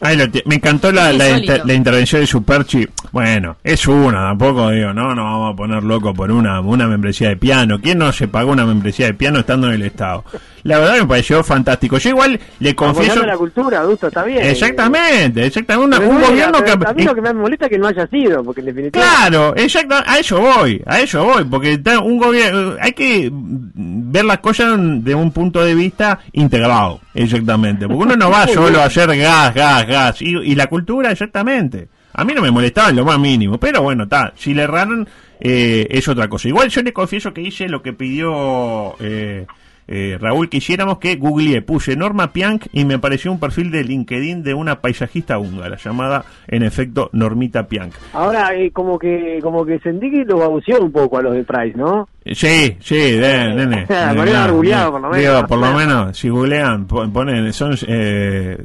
[0.00, 1.52] Ahí lo tie- me encantó la, la, Insólito.
[1.52, 2.86] inter- la intervención de Superchi.
[3.12, 7.28] Bueno, es una, tampoco digo, no, no vamos a poner loco por una, una membresía
[7.30, 7.80] de piano.
[7.80, 10.24] ¿Quién no se pagó una membresía de piano estando en el Estado?
[10.64, 11.96] La verdad me pareció fantástico.
[11.98, 13.24] Yo igual le confieso...
[13.24, 14.42] La cultura, adulto, está bien.
[14.44, 15.96] Exactamente, exactamente.
[15.98, 16.72] Una- un no, gobierno que...
[16.72, 19.04] A mí lo que me molesta es que no haya sido, porque en definitiva.
[19.04, 24.38] Claro, exacto, a eso voy, a eso voy, porque un gobierno, hay que ver las
[24.38, 29.16] cosas de un punto de vista integrado, exactamente, porque uno no va solo a hacer
[29.16, 31.88] gas, gas, gas, y, y la cultura, exactamente.
[32.14, 35.06] A mí no me molestaba en lo más mínimo, pero bueno, está, si le erraron,
[35.40, 36.48] eh, es otra cosa.
[36.48, 39.44] Igual yo le confieso que hice lo que pidió eh,
[39.88, 43.84] eh, Raúl que hiciéramos, que googleé, puse Norma Piank y me apareció un perfil de
[43.84, 47.92] LinkedIn de una paisajista húngara llamada, en efecto, Normita Piank.
[48.14, 51.44] Ahora, eh, como que como que sentí que lo babuceó un poco a los de
[51.44, 52.08] Price, ¿no?
[52.24, 53.86] Sí, sí, de, nene.
[53.86, 55.44] Por lo menos.
[55.48, 58.56] Por lo menos, si googlean, pon- ponen, son eh,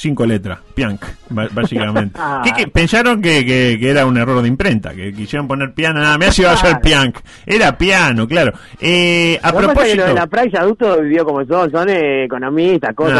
[0.00, 2.18] cinco letras, Piank, ba- básicamente.
[2.20, 2.40] Ah.
[2.44, 2.68] ¿Qué, qué?
[2.68, 6.26] pensaron que, que, que era un error de imprenta, que quisieron poner piano, nada, me
[6.26, 7.16] hace iba a ser Piank.
[7.46, 8.52] Era piano, claro.
[8.80, 9.96] Eh, a que propósito...
[9.96, 13.14] lo de la Price adulto vivió como son, son eh, economistas, cosas,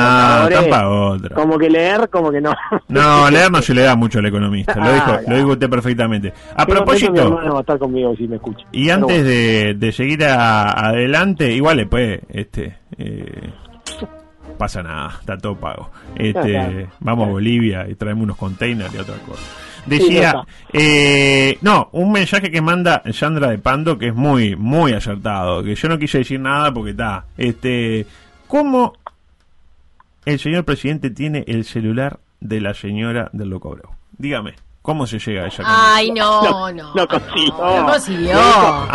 [0.51, 1.35] No, otra.
[1.35, 2.55] Como que leer, como que no.
[2.88, 5.23] No, leer no se le da mucho al economista, lo Ah, dijo, claro.
[5.29, 6.33] lo dijo usted perfectamente.
[6.55, 7.12] A Pero propósito...
[7.12, 8.64] Mi hermano va a estar conmigo si me escucha.
[8.73, 9.25] Y antes bueno.
[9.29, 13.51] de, de seguir a- adelante, igual después, este, eh,
[14.59, 15.90] pasa nada, está todo pago.
[16.16, 16.88] Este, claro.
[17.01, 19.42] vamos a Bolivia y traemos unos containers y otra cosa.
[19.87, 25.62] Decía, eh, no, un mensaje que manda Sandra de Pando que es muy, muy acertado,
[25.62, 28.05] que yo no quise decir nada porque está, este,
[28.47, 28.92] ¿cómo
[30.27, 33.90] el señor presidente tiene el celular de la señora del Loco Abreu?
[34.18, 34.55] Dígame,
[34.88, 36.92] ¿cómo se llega a esa Ay, no, no.
[36.94, 37.55] Lo consiguió.
[37.59, 38.38] Lo consiguió.
[38.40, 38.87] Ah,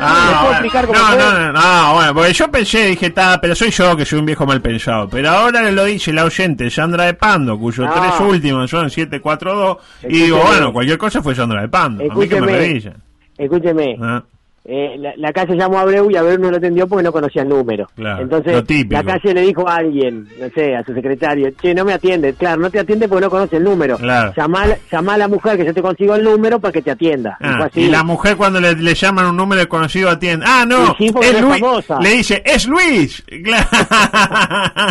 [0.00, 3.70] ah, explicar cómo no, no, no, no, bueno, porque yo pensé, dije, está, pero soy
[3.70, 5.08] yo que soy un viejo mal pensado.
[5.08, 7.92] Pero ahora lo dice la oyente Sandra de Pando, cuyos No.
[7.94, 9.78] tres últimos son 742.
[9.78, 10.24] Y Escúcheme.
[10.24, 12.04] digo, bueno, cualquier cosa fue Sandra de Pando.
[12.04, 12.96] A mí que me Escúcheme.
[13.38, 13.96] Escúcheme.
[14.02, 14.22] Ah,
[14.64, 17.42] Eh, la, la calle llamó a Abreu y Abreu no lo atendió porque no conocía
[17.42, 17.88] el número.
[17.96, 21.84] Claro, Entonces, la calle le dijo a alguien, no sé, a su secretario, che, no
[21.84, 22.32] me atiende.
[22.34, 23.96] Claro, no te atiende porque no conoce el número.
[23.98, 24.32] Claro.
[24.36, 27.36] La- llama a la mujer que yo te consigo el número para que te atienda.
[27.40, 27.80] Y ah, así.
[27.80, 30.46] y la mujer cuando le, le llaman un número desconocido atiende.
[30.48, 31.58] Ah, no, sí, es Luis.
[31.60, 31.98] famosa.
[32.00, 33.24] Le dice, es Luis.
[33.42, 33.66] Claro.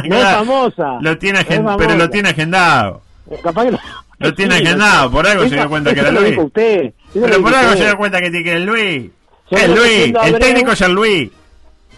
[0.10, 0.98] No es famosa.
[1.02, 1.78] Lo tiene No famosa.
[1.78, 3.02] pero lo tiene agendado.
[3.42, 3.80] Capaz que no.
[4.20, 6.38] Lo tiene Sí, agendado, por algo se dio cuenta que era Luis.
[6.54, 9.10] Pero por algo se dio cuenta que tiene que Luis.
[9.56, 11.32] Que Luis, siendo el Abreu- técnico es el Luis.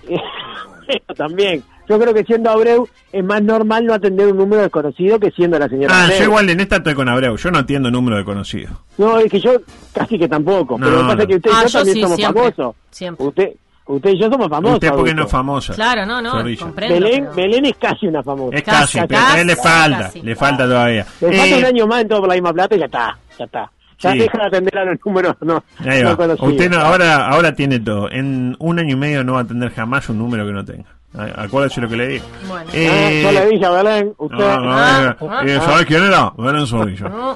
[1.16, 1.64] También.
[1.88, 5.60] Yo creo que siendo Abreu es más normal no atender un número desconocido que siendo
[5.60, 6.18] la señora Ah, Abreu.
[6.20, 7.36] yo igual en esta estoy con Abreu.
[7.36, 8.72] Yo no atiendo número de conocido.
[8.98, 9.58] No, es que yo
[9.94, 10.78] casi que tampoco.
[10.78, 12.16] No, pero lo que pasa es que usted y Ah, yo yo también sí, somos
[12.16, 12.42] siempre.
[12.42, 12.76] famosos.
[12.90, 13.26] Siempre.
[13.28, 13.50] Usted,
[13.86, 14.76] usted y yo somos famosos.
[14.76, 15.74] Usted porque no es famosa.
[15.74, 16.42] Claro, no, no.
[16.44, 18.56] Belén, pero- Belén es casi una famosa.
[18.56, 21.06] Es casi, pero a él le falta, le falta todavía.
[21.20, 23.18] Le falta Eh, un año más en todo por la misma plata y ya está,
[23.38, 23.72] ya está.
[24.04, 24.20] Ya Sí.
[24.20, 26.16] deja de atender a los números no, ahí no va.
[26.18, 26.50] conocidos.
[26.52, 28.12] Usted no- ahora, ahora tiene todo.
[28.12, 30.86] En un año y medio no va a atender jamás un número que no tenga.
[31.16, 32.26] Ah, Acuérdese lo que le digo.
[32.48, 32.66] Bueno.
[32.70, 34.38] Ah, yo le dije a Belén, usted...
[34.38, 35.66] No, no, Ah, eh, ah, eh, ah.
[35.66, 36.32] ¿Sabes quién era?
[36.36, 36.66] Belén.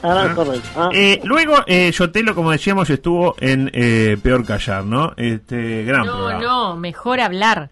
[0.03, 0.39] Ah.
[0.75, 0.89] Ah.
[0.93, 5.13] Eh, luego, eh, Sotelo, como decíamos, estuvo en eh, Peor Callar, ¿no?
[5.15, 6.41] Este gran No, programa.
[6.43, 7.69] no, mejor hablar.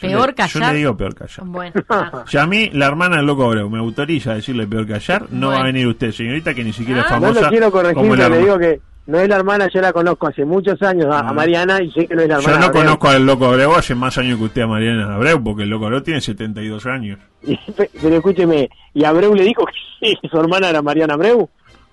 [0.00, 0.62] Peor callar.
[0.62, 1.46] Yo le digo Peor Callar.
[1.46, 2.24] Bueno, ah.
[2.26, 5.46] Si a mí, la hermana del loco Abreu me autoriza a decirle Peor Callar, no
[5.46, 5.50] Bueno.
[5.50, 7.40] va a venir usted, señorita, que ni siquiera es No famosa.
[7.42, 10.82] lo quiero corregir, le digo que no es la hermana, yo la conozco hace muchos
[10.82, 12.52] años a, a Mariana y sé que no es la hermana.
[12.54, 12.82] Yo no Abreu.
[12.82, 15.84] conozco al loco Abreu hace más años que usted a Mariana Abreu, porque el loco
[15.86, 17.18] Abreu tiene 72 años.
[17.76, 19.64] Pero escúcheme, ¿y Abreu le dijo
[20.00, 21.48] que su hermana era Mariana Abreu?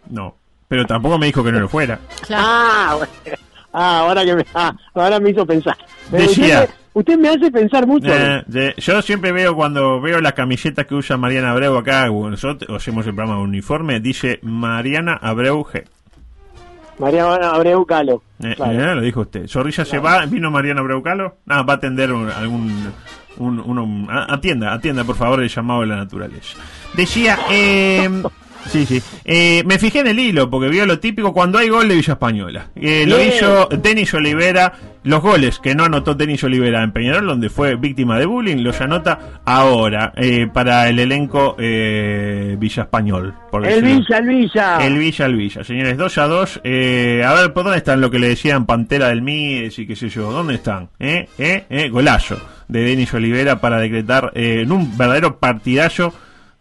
[0.10, 0.36] No.
[0.68, 2.00] Pero tampoco me dijo que no lo fuera.
[2.32, 3.38] Ah, bueno.
[3.74, 5.78] Ah, ahora que me, ah, ahora me hizo pensar.
[6.10, 8.08] Pero Decía- Usted, me, hace pensar mucho.
[8.14, 12.30] Eh, de- yo siempre veo cuando veo las camisetas que usa Mariana Abreu acá, o
[12.30, 15.84] nosotros hacemos el programa uniforme, dice Mariana Abreu G.
[17.00, 18.22] Mariana Abreu Calo.
[18.42, 18.92] Eh, Claro.
[18.92, 19.48] eh, lo dijo usted.
[19.48, 21.38] Zorrilla se va, vino Mariana Abreu Calo.
[21.48, 22.92] Ah, va a atender un- algún.
[23.38, 26.56] Un, un- atienda, atienda por favor el llamado de la naturaleza.
[26.94, 28.08] Decía, eh,
[28.70, 29.02] Sí, sí.
[29.26, 32.14] Eh, me fijé en el hilo porque vio lo típico cuando hay gol de Villa
[32.14, 32.68] Española.
[32.76, 34.74] Eh, lo hizo Denis Olivera.
[35.04, 38.80] Los goles que no anotó Denis Olivera en Peñarol, donde fue víctima de bullying, los
[38.80, 43.34] anota ahora eh, para el elenco eh, Villa Español.
[43.52, 43.84] Por El.
[43.84, 44.78] Villa, el Villa.
[44.78, 45.64] El Villa, el Villa.
[45.66, 46.62] Señores, 2 a 2.
[46.64, 49.98] Eh, a ver, ¿por dónde están lo que le decían Pantera del Mides y qué
[49.98, 50.32] sé yo?
[50.32, 50.88] ¿Dónde están?
[51.00, 51.28] ¿Eh?
[51.38, 51.66] ¿Eh?
[51.70, 51.90] ¿Eh?
[51.90, 56.14] Golazo de Denis Olivera para decretar eh, en un verdadero partidazo.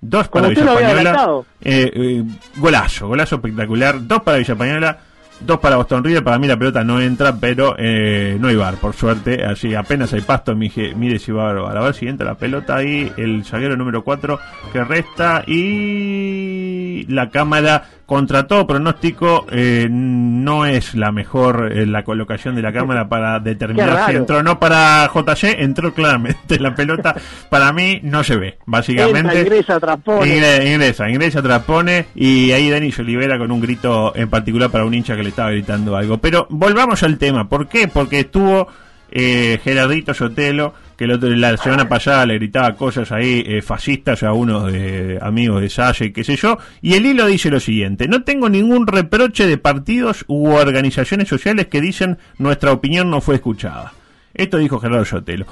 [0.05, 1.11] Dos para Como Villa usted lo había Española.
[1.11, 1.47] adelantado.
[1.63, 2.25] Eh, eh,
[2.57, 4.07] golazo, golazo espectacular.
[4.07, 4.99] Dos para Villa Española.
[5.41, 8.77] Dos para Boston River, para mí la pelota no entra, pero eh, no hay bar,
[8.77, 9.45] por suerte.
[9.45, 11.51] Así apenas hay pasto, mije- mire si va.
[11.51, 14.39] A ver si entra la pelota ahí, el zaguero número 4
[14.73, 16.72] que resta y
[17.09, 22.73] la cámara contra todo pronóstico eh, no es la mejor eh, la colocación de la
[22.73, 27.15] cámara para determinar si entró o no para JC, entró claramente la pelota,
[27.49, 29.19] para mí no se ve, básicamente.
[29.21, 30.27] Entra, ingresa, transpone.
[30.37, 34.93] Ingre- Ingresa, ingresa, transpone y ahí Denis Olivera con un grito en particular para un
[34.93, 36.19] hincha que le estaba gritando algo.
[36.19, 37.89] Pero volvamos al tema, ¿por qué?
[37.89, 38.69] Porque estuvo
[39.11, 44.23] eh, Gerardito Sotelo, que el otro, la semana pasada le gritaba cosas ahí eh, fascistas
[44.23, 48.07] a unos de, amigos de Salle qué sé yo, y el hilo dice lo siguiente,
[48.07, 53.35] no tengo ningún reproche de partidos u organizaciones sociales que dicen nuestra opinión no fue
[53.35, 53.93] escuchada.
[54.33, 55.47] Esto dijo Gerardo Sotelo.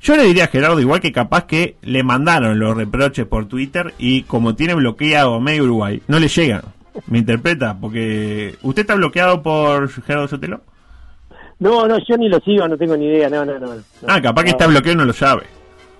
[0.00, 3.94] Yo le diría a Gerardo, igual que capaz que le mandaron los reproches por Twitter
[3.98, 6.62] y como tiene bloqueado medio Uruguay, no le llegan.
[7.06, 7.78] ¿Me interpreta?
[7.80, 8.56] Porque.
[8.60, 10.62] ¿Usted está bloqueado por Gerardo Sotelo?
[11.58, 13.66] No, no, yo ni lo sigo, no tengo ni idea, no, no, no.
[13.74, 13.82] no.
[14.06, 15.44] Ah, capaz que está bloqueado y no lo sabe.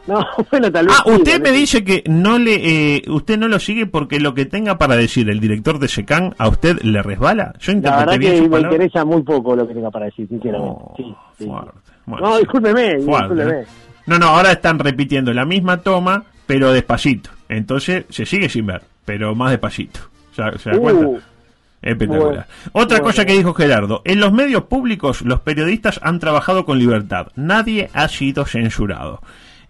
[0.06, 0.96] No, bueno, tal vez.
[0.98, 4.44] Ah, usted me dice que no le, eh, usted no lo sigue porque lo que
[4.44, 7.54] tenga para decir el director de SECAN a usted le resbala.
[7.58, 8.76] Yo La interpreté verdad bien que me palabra.
[8.76, 10.74] interesa muy poco lo que tenga para decir, sinceramente.
[10.78, 11.46] Oh, sí, sí.
[11.46, 11.72] Bueno,
[12.06, 13.64] No, discúlpeme, Fuerte, discúlpeme.
[14.06, 14.18] ¿no?
[14.18, 17.30] no, ahora están repitiendo la misma toma, pero despacito.
[17.48, 20.00] Entonces se sigue sin ver, pero más despacito.
[20.32, 21.26] ¿Se, se da Uh, cuenta?
[21.88, 22.22] Espectacular.
[22.30, 23.04] bueno, Otra bueno.
[23.04, 27.88] cosa que dijo Gerardo, en los medios públicos los periodistas han trabajado con libertad, nadie
[27.94, 29.20] ha sido censurado.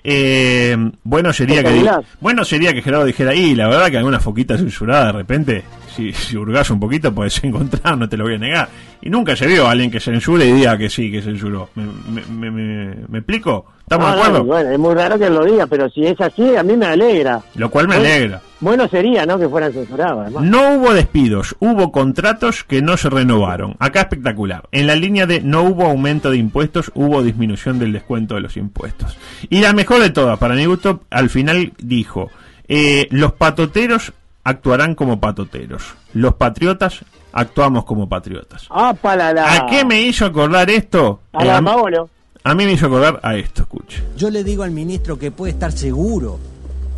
[0.08, 1.84] Eh, bueno sería que
[2.20, 5.64] bueno sería que Gerardo dijera y la verdad que alguna foquita censurada de repente
[5.96, 8.68] si, si hurgas un poquito puedes encontrar no te lo voy a negar
[9.02, 11.86] y nunca se vio a alguien que censure y diga que sí que censuró me,
[12.08, 15.30] me, me, me- ¿me explico estamos Ah, de acuerdo no, bueno, es muy raro que
[15.30, 17.40] lo diga, pero si es así, a mí me alegra.
[17.54, 19.38] lo cual me Bueno, alegra Bueno sería, ¿no?
[19.38, 20.42] Que fueran censurados, además.
[20.44, 23.76] No hubo despidos, hubo contratos que no se renovaron.
[23.78, 24.62] Acá espectacular.
[24.72, 28.56] En la línea de no hubo aumento de impuestos, hubo disminución del descuento de los
[28.56, 29.16] impuestos.
[29.50, 32.30] Y la mejor de todas, para mi gusto, al final dijo,
[32.66, 35.94] eh, los patoteros actuarán como patoteros.
[36.14, 38.66] Los patriotas actuamos como patriotas.
[38.70, 39.52] Ah, para la.
[39.52, 41.20] ¿A qué me hizo acordar esto?
[41.34, 42.08] A Eh, la mí- Paolo.
[42.50, 44.02] A mí me hizo acordar a esto, escuche.
[44.16, 46.38] Yo le digo al ministro que puede estar seguro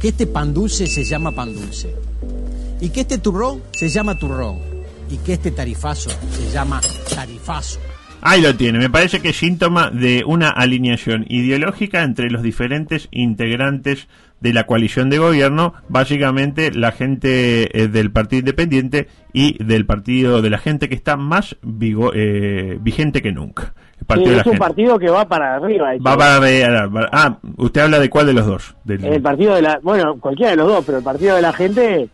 [0.01, 1.95] que este pan dulce se llama pan dulce
[2.81, 4.59] y que este turrón se llama turrón
[5.11, 6.81] y que este tarifazo se llama
[7.15, 7.81] tarifazo.
[8.21, 13.09] Ahí lo tiene, me parece que es síntoma de una alineación ideológica entre los diferentes
[13.13, 14.09] integrantes
[14.41, 20.43] de la coalición de gobierno, básicamente la gente eh, del Partido Independiente y del partido
[20.43, 23.73] de la gente que está más vigo- eh, vigente que nunca.
[23.99, 24.59] Sí, partido la es un gente.
[24.59, 25.91] partido que va para arriba.
[26.07, 26.41] Va para,
[26.91, 28.75] para- Ah, usted habla de cuál de los dos.
[28.85, 29.79] Del- El partido de la.
[29.83, 32.09] Bueno, cualquiera de los dos, pero el partido de la gente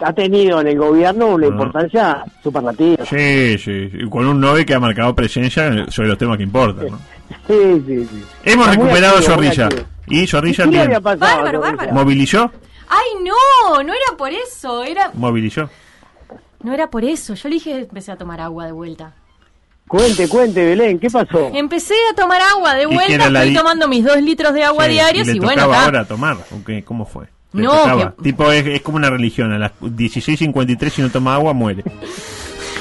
[0.00, 1.50] ha tenido en el gobierno una Ah.
[1.50, 3.04] importancia superlativa.
[3.06, 6.88] Sí, sí, y con un Nove que ha marcado presencia sobre los temas que importan.
[6.88, 6.98] ¿no?
[7.46, 8.24] Sí, sí, sí.
[8.44, 9.68] Hemos Está recuperado a activo, Zorrilla.
[10.08, 10.82] Y Zorrilla ¿Qué le bien.
[10.82, 11.36] había pasado?
[11.36, 11.92] Bárbaro, bárbaro.
[11.94, 12.50] ¿Movilizó?
[12.88, 15.70] Ay, no, no era por eso, era ¿Movilizó?
[16.62, 17.34] no era por eso.
[17.34, 19.14] Yo le dije, empecé a tomar agua de vuelta.
[19.86, 21.50] Cuente, cuente, Belén, ¿qué pasó?
[21.54, 24.86] Empecé a tomar agua de ¿Y vuelta, estoy di- tomando mis dos litros de agua
[24.86, 26.36] Sí, diarios y, y, le bueno, tocaba ahora tomar.
[26.50, 26.82] ¿o qué?
[26.82, 27.26] ¿Cómo fue?
[27.52, 29.52] Le No, que- Tipo, es, es como una religión.
[29.52, 31.84] A las 16.53 si no toma agua, muere.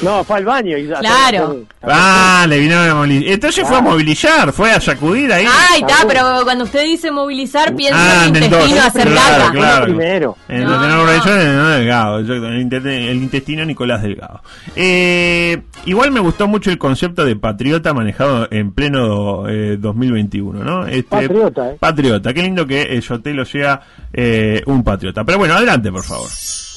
[0.04, 0.78] No, fue al baño.
[0.78, 1.62] y- Claro.
[1.82, 3.34] Ah, le vinieron a movilizar.
[3.34, 5.46] Entonces fue a movilizar, fue a sacudir ahí.
[5.48, 9.52] Ay, está, pero cuando usted dice movilizar, piensa Ah, en en el intestino hacer Claro,
[9.52, 9.86] claro.
[9.86, 10.38] primero.
[10.48, 11.02] En No, el intestino no.
[11.02, 14.42] organizado, en el delgado, el, inte- el intestino Nicolás Delgado.
[14.76, 20.86] Eh, igual me gustó mucho el concepto de patriota manejado en pleno eh, 2021, ¿no?
[20.88, 21.78] Este, Patriota, ¿eh?
[21.80, 23.82] Patriota, qué lindo que el Sotelo sea
[24.14, 25.24] eh, un patriota.
[25.24, 26.30] Pero bueno, adelante, por favor.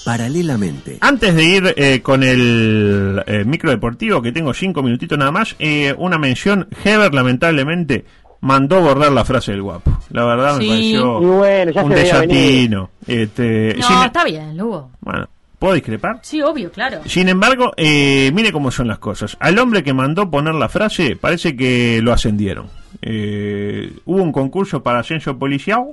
[0.06, 0.98] Paralelamente.
[1.00, 5.56] Antes de ir eh, con el eh, micro deportivo, que tengo cinco minutitos nada más,
[5.58, 6.68] eh, una mención.
[6.84, 8.04] Heber, lamentablemente,
[8.40, 9.98] mandó borrar la frase del guapo.
[10.10, 10.62] La verdad Sí.
[10.62, 12.90] me pareció bueno, ya un desatino.
[13.04, 14.92] Este, No, sin- está bien, Lugo.
[15.00, 16.20] bueno, ¿puedo discrepar?
[16.22, 17.00] Sí, obvio, claro.
[17.06, 19.36] Sin embargo, eh, mire cómo son las cosas.
[19.40, 22.66] Al hombre que mandó poner la frase, parece que lo ascendieron.
[23.02, 25.86] Eh, hubo un concurso para ascenso policial,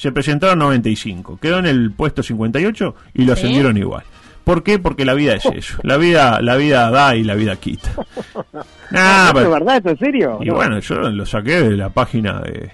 [0.00, 4.02] se presentaron 95, quedó en el puesto 58 y lo ascendieron igual.
[4.44, 4.78] ¿Por qué?
[4.78, 5.76] Porque la vida es eso.
[5.82, 7.90] La vida, la vida da y la vida quita.
[8.90, 9.76] Nah, ¿Esto pero- ¿Es verdad?
[9.76, 10.38] ¿Esto en serio?
[10.40, 10.54] y No.
[10.54, 12.70] bueno, yo lo saqué de la página de,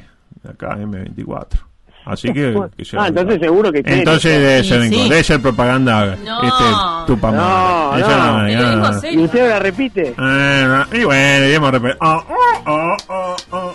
[0.48, 1.46] acá, M24.
[2.04, 2.54] Así que.
[2.76, 3.98] que Ah, entonces seguro que tiene.
[3.98, 5.08] Entonces debe ser, sí.
[5.08, 6.42] debe ser propaganda No.
[6.42, 6.64] este,
[7.08, 7.98] Tupamara.
[7.98, 8.48] No, no.
[8.48, 9.10] no, no, no.
[9.10, 10.14] ¿Y usted la repite?
[10.16, 11.96] Eh, y bueno, debemos repetir.
[12.00, 13.72] Oh, oh, oh, oh, oh.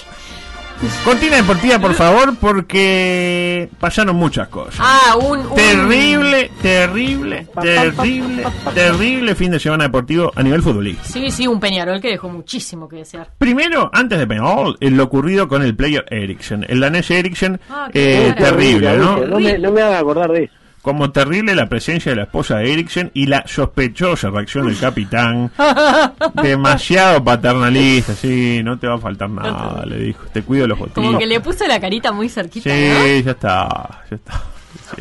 [1.05, 4.75] Cortina deportiva, por favor, porque pasaron muchas cosas.
[4.79, 11.07] Ah, un, un- Terrible, terrible, terrible, terrible fin de semana deportivo a nivel futbolístico.
[11.19, 13.29] Sí, sí, un Peñarol que dejó muchísimo que desear.
[13.37, 16.65] Primero, antes de Peñarol, eh, lo ocurrido con el player Eriksen.
[16.67, 19.17] El danés Eriksen, Ah, eh, terrible, ¿no?
[19.25, 20.53] No me, no me haga acordar de eso.
[20.81, 25.51] Como terrible la presencia de la esposa de Eriksen y la sospechosa reacción del capitán.
[26.41, 30.25] Demasiado paternalista, sí, no te va a faltar nada, le dijo.
[30.33, 31.19] Te cuido los Como botillos.
[31.19, 32.75] que le puso la carita muy cerquita, ¿no?
[32.75, 34.41] Sí, ya está, ya está.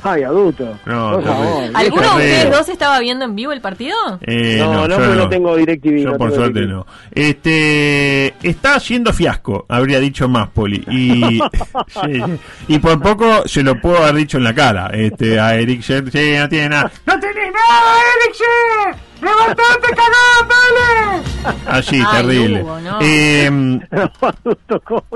[0.03, 0.79] Ay, adulto.
[0.87, 1.47] No, Por favor.
[1.57, 1.79] terrible.
[1.79, 3.97] ¿Alguno de ustedes dos estaba viendo en vivo el partido?
[4.23, 6.75] Eh, No, no, yo porque no tengo DirecTV, Yo no por suerte DirecTV.
[6.77, 6.87] no.
[7.13, 10.85] Este está haciendo fiasco, habría dicho más Poli.
[10.91, 11.41] Y,
[12.69, 14.91] y por poco se lo puedo haber dicho en la cara.
[14.93, 16.91] Este a Eriksen, sí, no tiene nada.
[17.07, 19.01] ¡No tenés nada, Eriksen!
[19.23, 21.30] ¡Levantate, cagado, dale!
[21.67, 22.63] Así, Ay, terrible.
[22.63, 22.99] Hugo, no.
[23.01, 23.51] Eh,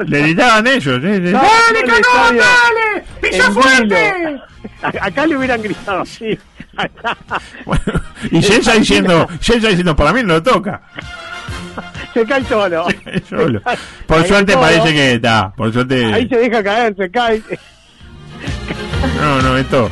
[0.07, 1.01] le gritaban ellos.
[1.05, 1.20] ¿eh?
[1.20, 3.05] ¡Dale, cagón, dale!
[3.20, 4.41] ¡Pisa fuerte!
[5.01, 6.39] Acá le hubieran gritado así.
[8.31, 10.81] Y Celsa diciendo, Celsa diciendo, para mí no lo toca.
[12.12, 12.87] Se cae solo.
[13.29, 13.61] Solo.
[14.07, 14.62] Por Ahí suerte todo.
[14.62, 15.53] parece que está.
[15.57, 16.05] Por suerte.
[16.14, 17.43] Ahí se deja caer, se cae.
[19.20, 19.91] No, no, esto.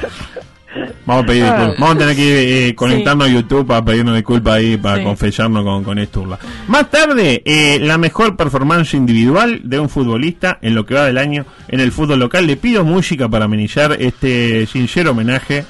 [1.05, 1.47] Vamos a pedir Ah.
[1.57, 1.79] disculpas.
[1.81, 5.05] Vamos a tener que eh, conectarnos a YouTube para pedirnos disculpas ahí, para Sí.
[5.05, 6.39] confesarnos con, con Esturla.
[6.69, 11.19] Más tarde, eh, la mejor performance individual de un futbolista en lo que va del
[11.19, 12.47] año en el fútbol local.
[12.47, 15.65] Le pido música para amenizar este sincero homenaje.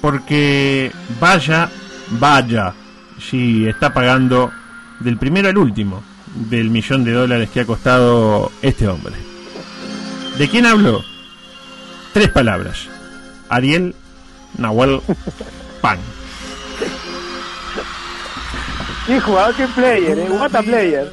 [0.00, 1.70] Porque vaya,
[2.18, 2.74] vaya,
[3.20, 4.50] si está pagando
[4.98, 6.02] del primero al último
[6.34, 9.14] del millón de dólares que ha costado este hombre.
[10.38, 11.04] ¿De quién hablo?
[12.12, 12.88] Tres palabras.
[13.54, 13.94] Ariel
[14.58, 15.00] Nahuel
[15.80, 15.98] Pan.
[19.06, 20.26] Qué jugador, qué player, eh.
[20.30, 21.10] What a player.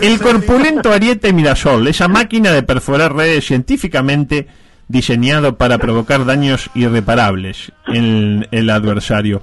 [0.00, 4.46] El corpulento Ariete Mirasol, esa máquina de perforar redes científicamente
[4.88, 9.42] diseñado para provocar daños irreparables en el adversario.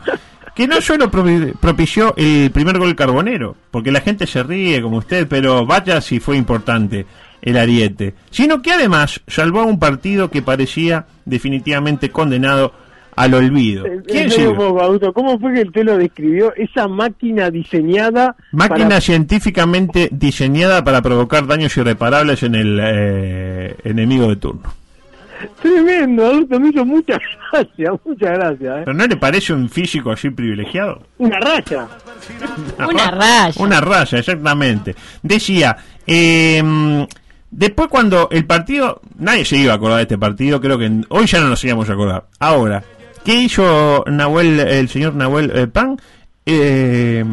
[0.55, 4.97] Que no solo propi- propició el primer gol carbonero, porque la gente se ríe como
[4.97, 7.05] usted, pero vaya si fue importante
[7.44, 12.74] el Ariete, sino que además salvó a un partido que parecía definitivamente condenado
[13.16, 13.86] al olvido.
[13.86, 15.14] En ¿Quién poco, adulto.
[15.14, 16.52] ¿Cómo fue que usted lo describió?
[16.56, 18.36] Esa máquina diseñada.
[18.52, 24.74] Máquina para- científicamente diseñada para provocar daños irreparables en el eh, enemigo de turno.
[25.62, 26.60] Tremendo, adulto.
[26.60, 27.20] Me hizo muchas
[27.52, 28.78] gracias, muchas gracias.
[28.78, 28.82] eh.
[28.86, 31.04] ¿Pero no le parece un físico así privilegiado?
[31.20, 31.88] Una raya.
[32.89, 33.54] Una raya.
[33.62, 34.96] Una raya, exactamente.
[35.22, 35.76] Decía,
[36.08, 37.06] eh,
[37.54, 41.26] después cuando el partido, nadie se iba a acordar de este partido, creo que hoy
[41.26, 42.26] ya no nos íbamos a acordar.
[42.39, 42.84] Ahora,
[43.24, 45.99] ¿qué hizo Nahuel, el señor Nahuel eh, Pan?
[46.45, 47.24] Eh,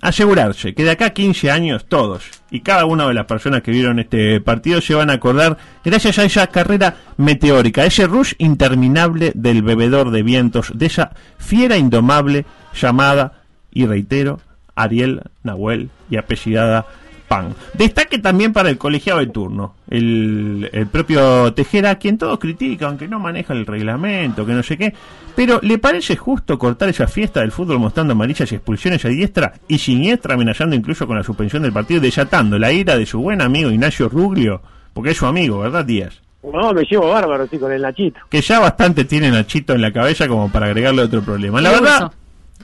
[0.00, 3.70] asegurarse que de acá a 15 años todos y cada una de las personas que
[3.70, 9.32] vieron este partido se van a acordar gracias a esa carrera meteórica, ese rush interminable
[9.34, 13.42] del bebedor de vientos, de esa fiera indomable llamada,
[13.72, 14.40] y reitero,
[14.74, 16.86] Ariel Nahuel y apellidada
[17.30, 17.54] Pan.
[17.74, 22.88] Destaque también para el colegiado de turno, el, el propio Tejera, a quien todos critican,
[22.88, 24.92] aunque no maneja el reglamento, que no sé qué,
[25.36, 29.52] pero ¿le parece justo cortar esa fiesta del fútbol mostrando amarillas y expulsiones a diestra
[29.68, 33.40] y siniestra, amenazando incluso con la suspensión del partido, desatando la ira de su buen
[33.42, 34.60] amigo Ignacio Ruglio?
[34.92, 36.20] Porque es su amigo, ¿verdad, Díaz?
[36.42, 38.18] No, me llevo bárbaro, sí, con el Nachito.
[38.28, 41.60] Que ya bastante tiene Nachito en la cabeza como para agregarle otro problema.
[41.60, 42.14] La El verdad, urso.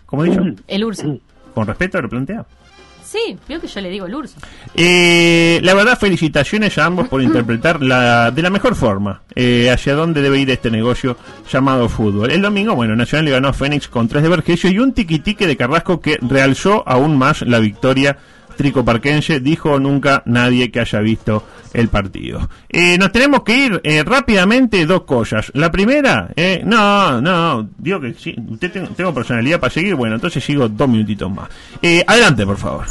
[0.07, 1.19] como dicho, El urso.
[1.55, 2.47] con respeto lo planteado.
[3.07, 4.37] Sí, vio que yo le digo el urso.
[4.75, 9.95] Eh, la verdad, felicitaciones a ambos por interpretar la, de la mejor forma eh, hacia
[9.95, 11.17] dónde debe ir este negocio
[11.49, 12.33] llamado fútbol.
[12.33, 15.47] El domingo, bueno, Nacional le ganó a Fénix con tres de Vergesio y un tiquitique
[15.47, 18.19] de Carrasco que realzó aún más la victoria
[18.57, 19.41] tricoparquense.
[19.41, 22.49] Dijo nunca nadie que haya visto el partido.
[22.69, 25.51] Eh, nos tenemos que ir eh, rápidamente dos cosas.
[25.55, 30.15] La primera, eh, no, no, digo que sí, usted ten- tengo personalidad para seguir, bueno,
[30.15, 31.49] entonces sigo dos minutitos más.
[31.83, 32.87] Eh, adelante, por favor.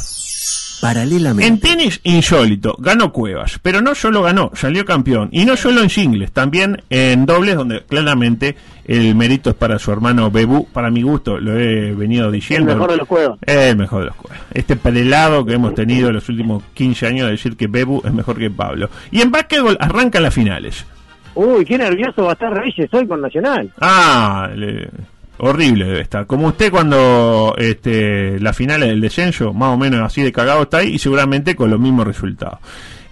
[0.81, 1.47] Paralelamente.
[1.47, 5.89] En tenis, insólito, ganó Cuevas, pero no solo ganó, salió campeón, y no solo en
[5.89, 8.55] singles, también en dobles, donde claramente
[8.85, 12.71] el mérito es para su hermano Bebu, para mi gusto, lo he venido diciendo.
[12.71, 13.39] El mejor de los Cuevas.
[13.45, 14.39] El mejor de los Cuevas.
[14.53, 18.13] Este pelado que hemos tenido en los últimos 15 años de decir que Bebu es
[18.13, 18.89] mejor que Pablo.
[19.11, 20.85] Y en básquetbol arrancan las finales.
[21.33, 23.69] Uy, qué nervioso va a estar Reyes hoy con Nacional.
[23.81, 24.89] Ah, le-
[25.37, 26.25] horrible debe estar.
[26.25, 30.77] Como usted cuando este, la final del descenso, más o menos así de cagado está
[30.77, 32.59] ahí y seguramente con los mismos resultados.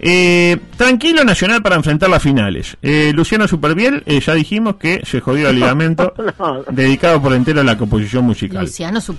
[0.06, 2.76] Eh, tranquilo Nacional para enfrentar las finales.
[2.82, 6.12] Eh, Luciano Superbiel, eh, ya dijimos que se jodió el ligamento
[6.70, 8.64] dedicado por entero a la composición musical.
[8.64, 8.98] Luciano.
[8.98, 9.14] Eso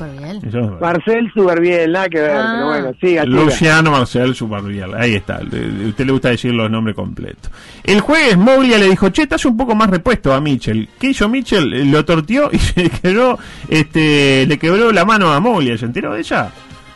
[0.62, 0.80] verdad.
[0.80, 2.54] Marcel súper bien, nada que ver, Ah.
[2.54, 3.36] pero bueno, siga, siga.
[3.44, 5.42] Luciano Marcel Supervial, ahí está.
[5.42, 7.50] Le- usted le gusta decir los nombres completos.
[7.84, 10.88] El jueves Moglia le dijo, che, estás un poco más repuesto a Mitchell.
[11.00, 11.74] ¿Qué hizo Mitchell?
[11.74, 15.76] Eh, Lo torteó y se quebró, este, le quebró la mano a Moglia.
[15.80, 16.52] ¿Se enteró de ella?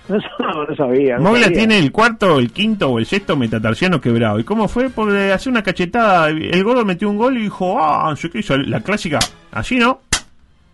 [0.10, 1.18] No, sabía.
[1.18, 1.58] no Moglia sabía.
[1.60, 4.40] tiene el cuarto, el quinto o el sexto metatarsiano quebrado.
[4.40, 4.90] ¿Y cómo fue?
[4.90, 6.30] Por hacer una cachetada.
[6.30, 8.58] El gordo metió un gol y dijo, ah, sé qué hizo.
[8.58, 9.20] La clásica,
[9.52, 10.02] así no.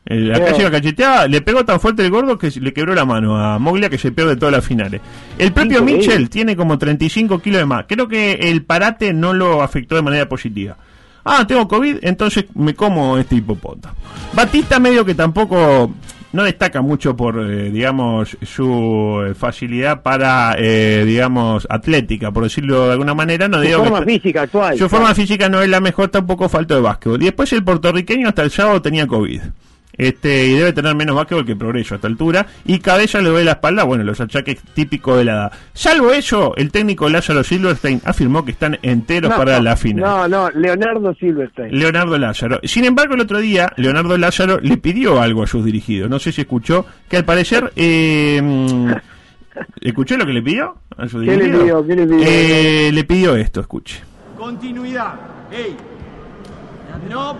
[0.08, 3.38] Eh, La clásica cacheteada le pegó tan fuerte el gordo que le quebró la mano
[3.38, 5.02] a Moglia que se pierde todas las finales.
[5.38, 5.98] El propio Increíble.
[6.08, 7.86] Mitchell tiene como 35 kilos de más.
[7.88, 10.78] Creo que el parate no lo afectó de manera positiva.
[11.26, 13.96] Ah, tengo COVID, entonces me como este hipopótamo.
[14.34, 15.92] Batista medio que tampoco
[16.36, 22.86] no destaca mucho por, eh, digamos, su eh, facilidad para, eh, digamos, atlética, por decirlo
[22.88, 23.48] de alguna manera.
[23.48, 24.78] No Su digo forma física actual.
[24.78, 27.22] su forma física no es la mejor, tampoco falta de básquetbol.
[27.22, 29.42] Y después el puertorriqueño hasta el sábado tenía COVID.
[29.98, 32.46] Este, y debe tener menos básquetbol que progreso a esta altura.
[32.66, 35.52] Y Cabella le duele la espalda, bueno, los achaques típicos de la edad.
[35.74, 40.04] Salvo eso, el técnico Lázaro Silverstein afirmó que están enteros No, para la final.
[40.04, 41.78] No, no, Leonardo Silverstein.
[41.78, 42.60] Leonardo Lázaro.
[42.64, 46.10] Sin embargo, el otro día, Leonardo Lázaro le pidió algo a sus dirigidos.
[46.10, 47.72] No sé si escuchó, que al parecer.
[47.88, 48.91] Eh, mm,
[49.82, 50.76] ¿Escuchó lo que le pidió?
[50.98, 51.86] A sus ¿Qué le pidió?
[51.86, 52.26] ¿Qué le pidió?
[52.26, 54.02] Eh, le pidió esto, escuche.
[54.38, 55.14] Continuidad.
[55.52, 55.76] Ey.
[57.10, 57.38] No.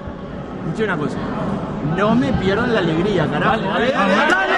[0.66, 1.18] Escuché una cosa.
[1.98, 3.62] No me pierdan la alegría, carajo.
[3.62, 4.54] Dale, dale, dale.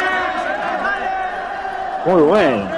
[2.05, 2.69] Muy bueno.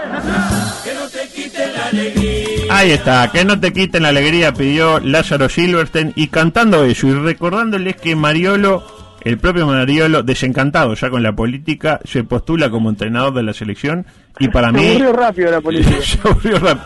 [2.72, 7.14] Ahí está, que no te quiten la alegría, pidió Lázaro Silverstein y cantando eso y
[7.14, 8.84] recordándoles que Mariolo,
[9.22, 14.06] el propio Mariolo, desencantado ya con la política, se postula como entrenador de la selección
[14.40, 14.88] y para Se mí...
[14.90, 15.98] aburrió rápido la política.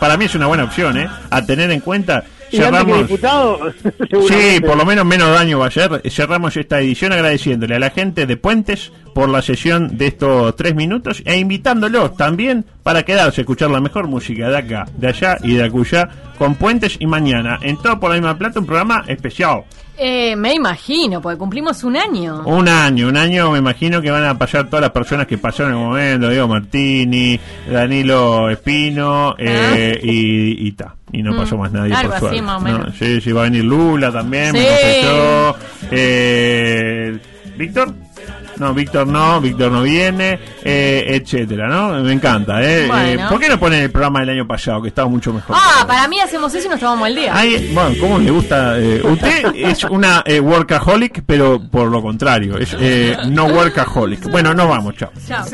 [0.00, 1.08] para mí es una buena opción, ¿eh?
[1.30, 2.24] A tener en cuenta.
[2.50, 3.72] Y antes que Cerramos, diputado,
[4.28, 6.02] Sí, por lo menos menos daño va a ser.
[6.10, 10.74] Cerramos esta edición agradeciéndole a la gente de Puentes por la sesión de estos tres
[10.74, 15.38] minutos e invitándolos también para quedarse a escuchar la mejor música de acá, de allá
[15.42, 19.04] y de acullá con Puentes y mañana en todo por la misma plata un programa
[19.06, 19.62] especial.
[19.96, 22.42] Eh, me imagino, porque cumplimos un año.
[22.46, 25.72] Un año, un año me imagino que van a pasar todas las personas que pasaron
[25.72, 27.38] en el momento, Diego Martini,
[27.70, 30.96] Danilo Espino eh, y, y ta.
[31.12, 31.34] Y no Ah.
[31.34, 32.42] Mm, pasó más nadie por así, suerte.
[32.42, 32.94] más o No, menos.
[32.98, 34.66] sí, sí, va a venir Lula también, me Sí.
[34.66, 35.56] confesó.
[35.92, 37.18] Eh,
[37.56, 37.94] ¿Víctor?
[38.58, 41.92] No, Víctor no, Víctor no viene, eh, etcétera, ¿no?
[42.02, 42.86] Me encanta, ¿eh?
[42.86, 43.24] Bueno.
[43.24, 45.56] Eh, ¿Por qué no ponen el programa del año pasado, que estaba mucho mejor?
[45.58, 47.32] Ah, para mí hacemos eso y nos tomamos el día.
[47.34, 48.78] Ay, bueno, ¿cómo le gusta?
[48.78, 54.30] eh, usted es una eh, workaholic, pero por lo contrario, es eh, no workaholic.
[54.30, 55.10] Bueno, no vamos, chao.
[55.26, 55.44] Chao.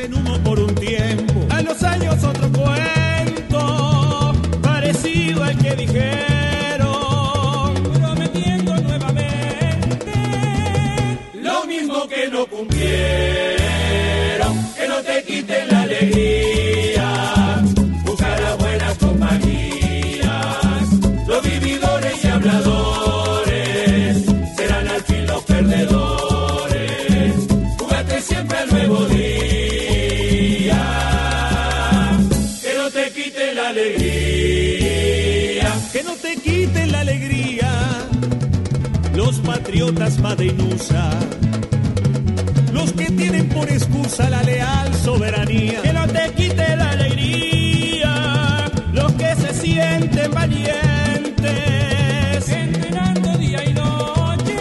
[39.70, 41.10] Los patriotas Madeinusa
[42.72, 45.80] los que tienen por excusa la leal soberanía.
[45.82, 51.48] Que no te quite la alegría, los que se sienten valientes,
[52.48, 54.56] entrenando día y noche,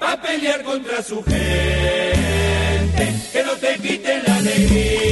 [0.00, 3.14] a pelear contra su gente.
[3.32, 5.07] Que no te quiten la alegría,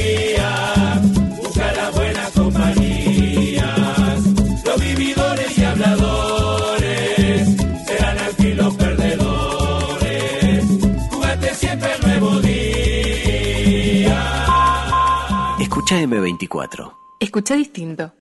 [15.97, 16.93] Escucha M24.
[17.19, 18.11] Escucha distinto.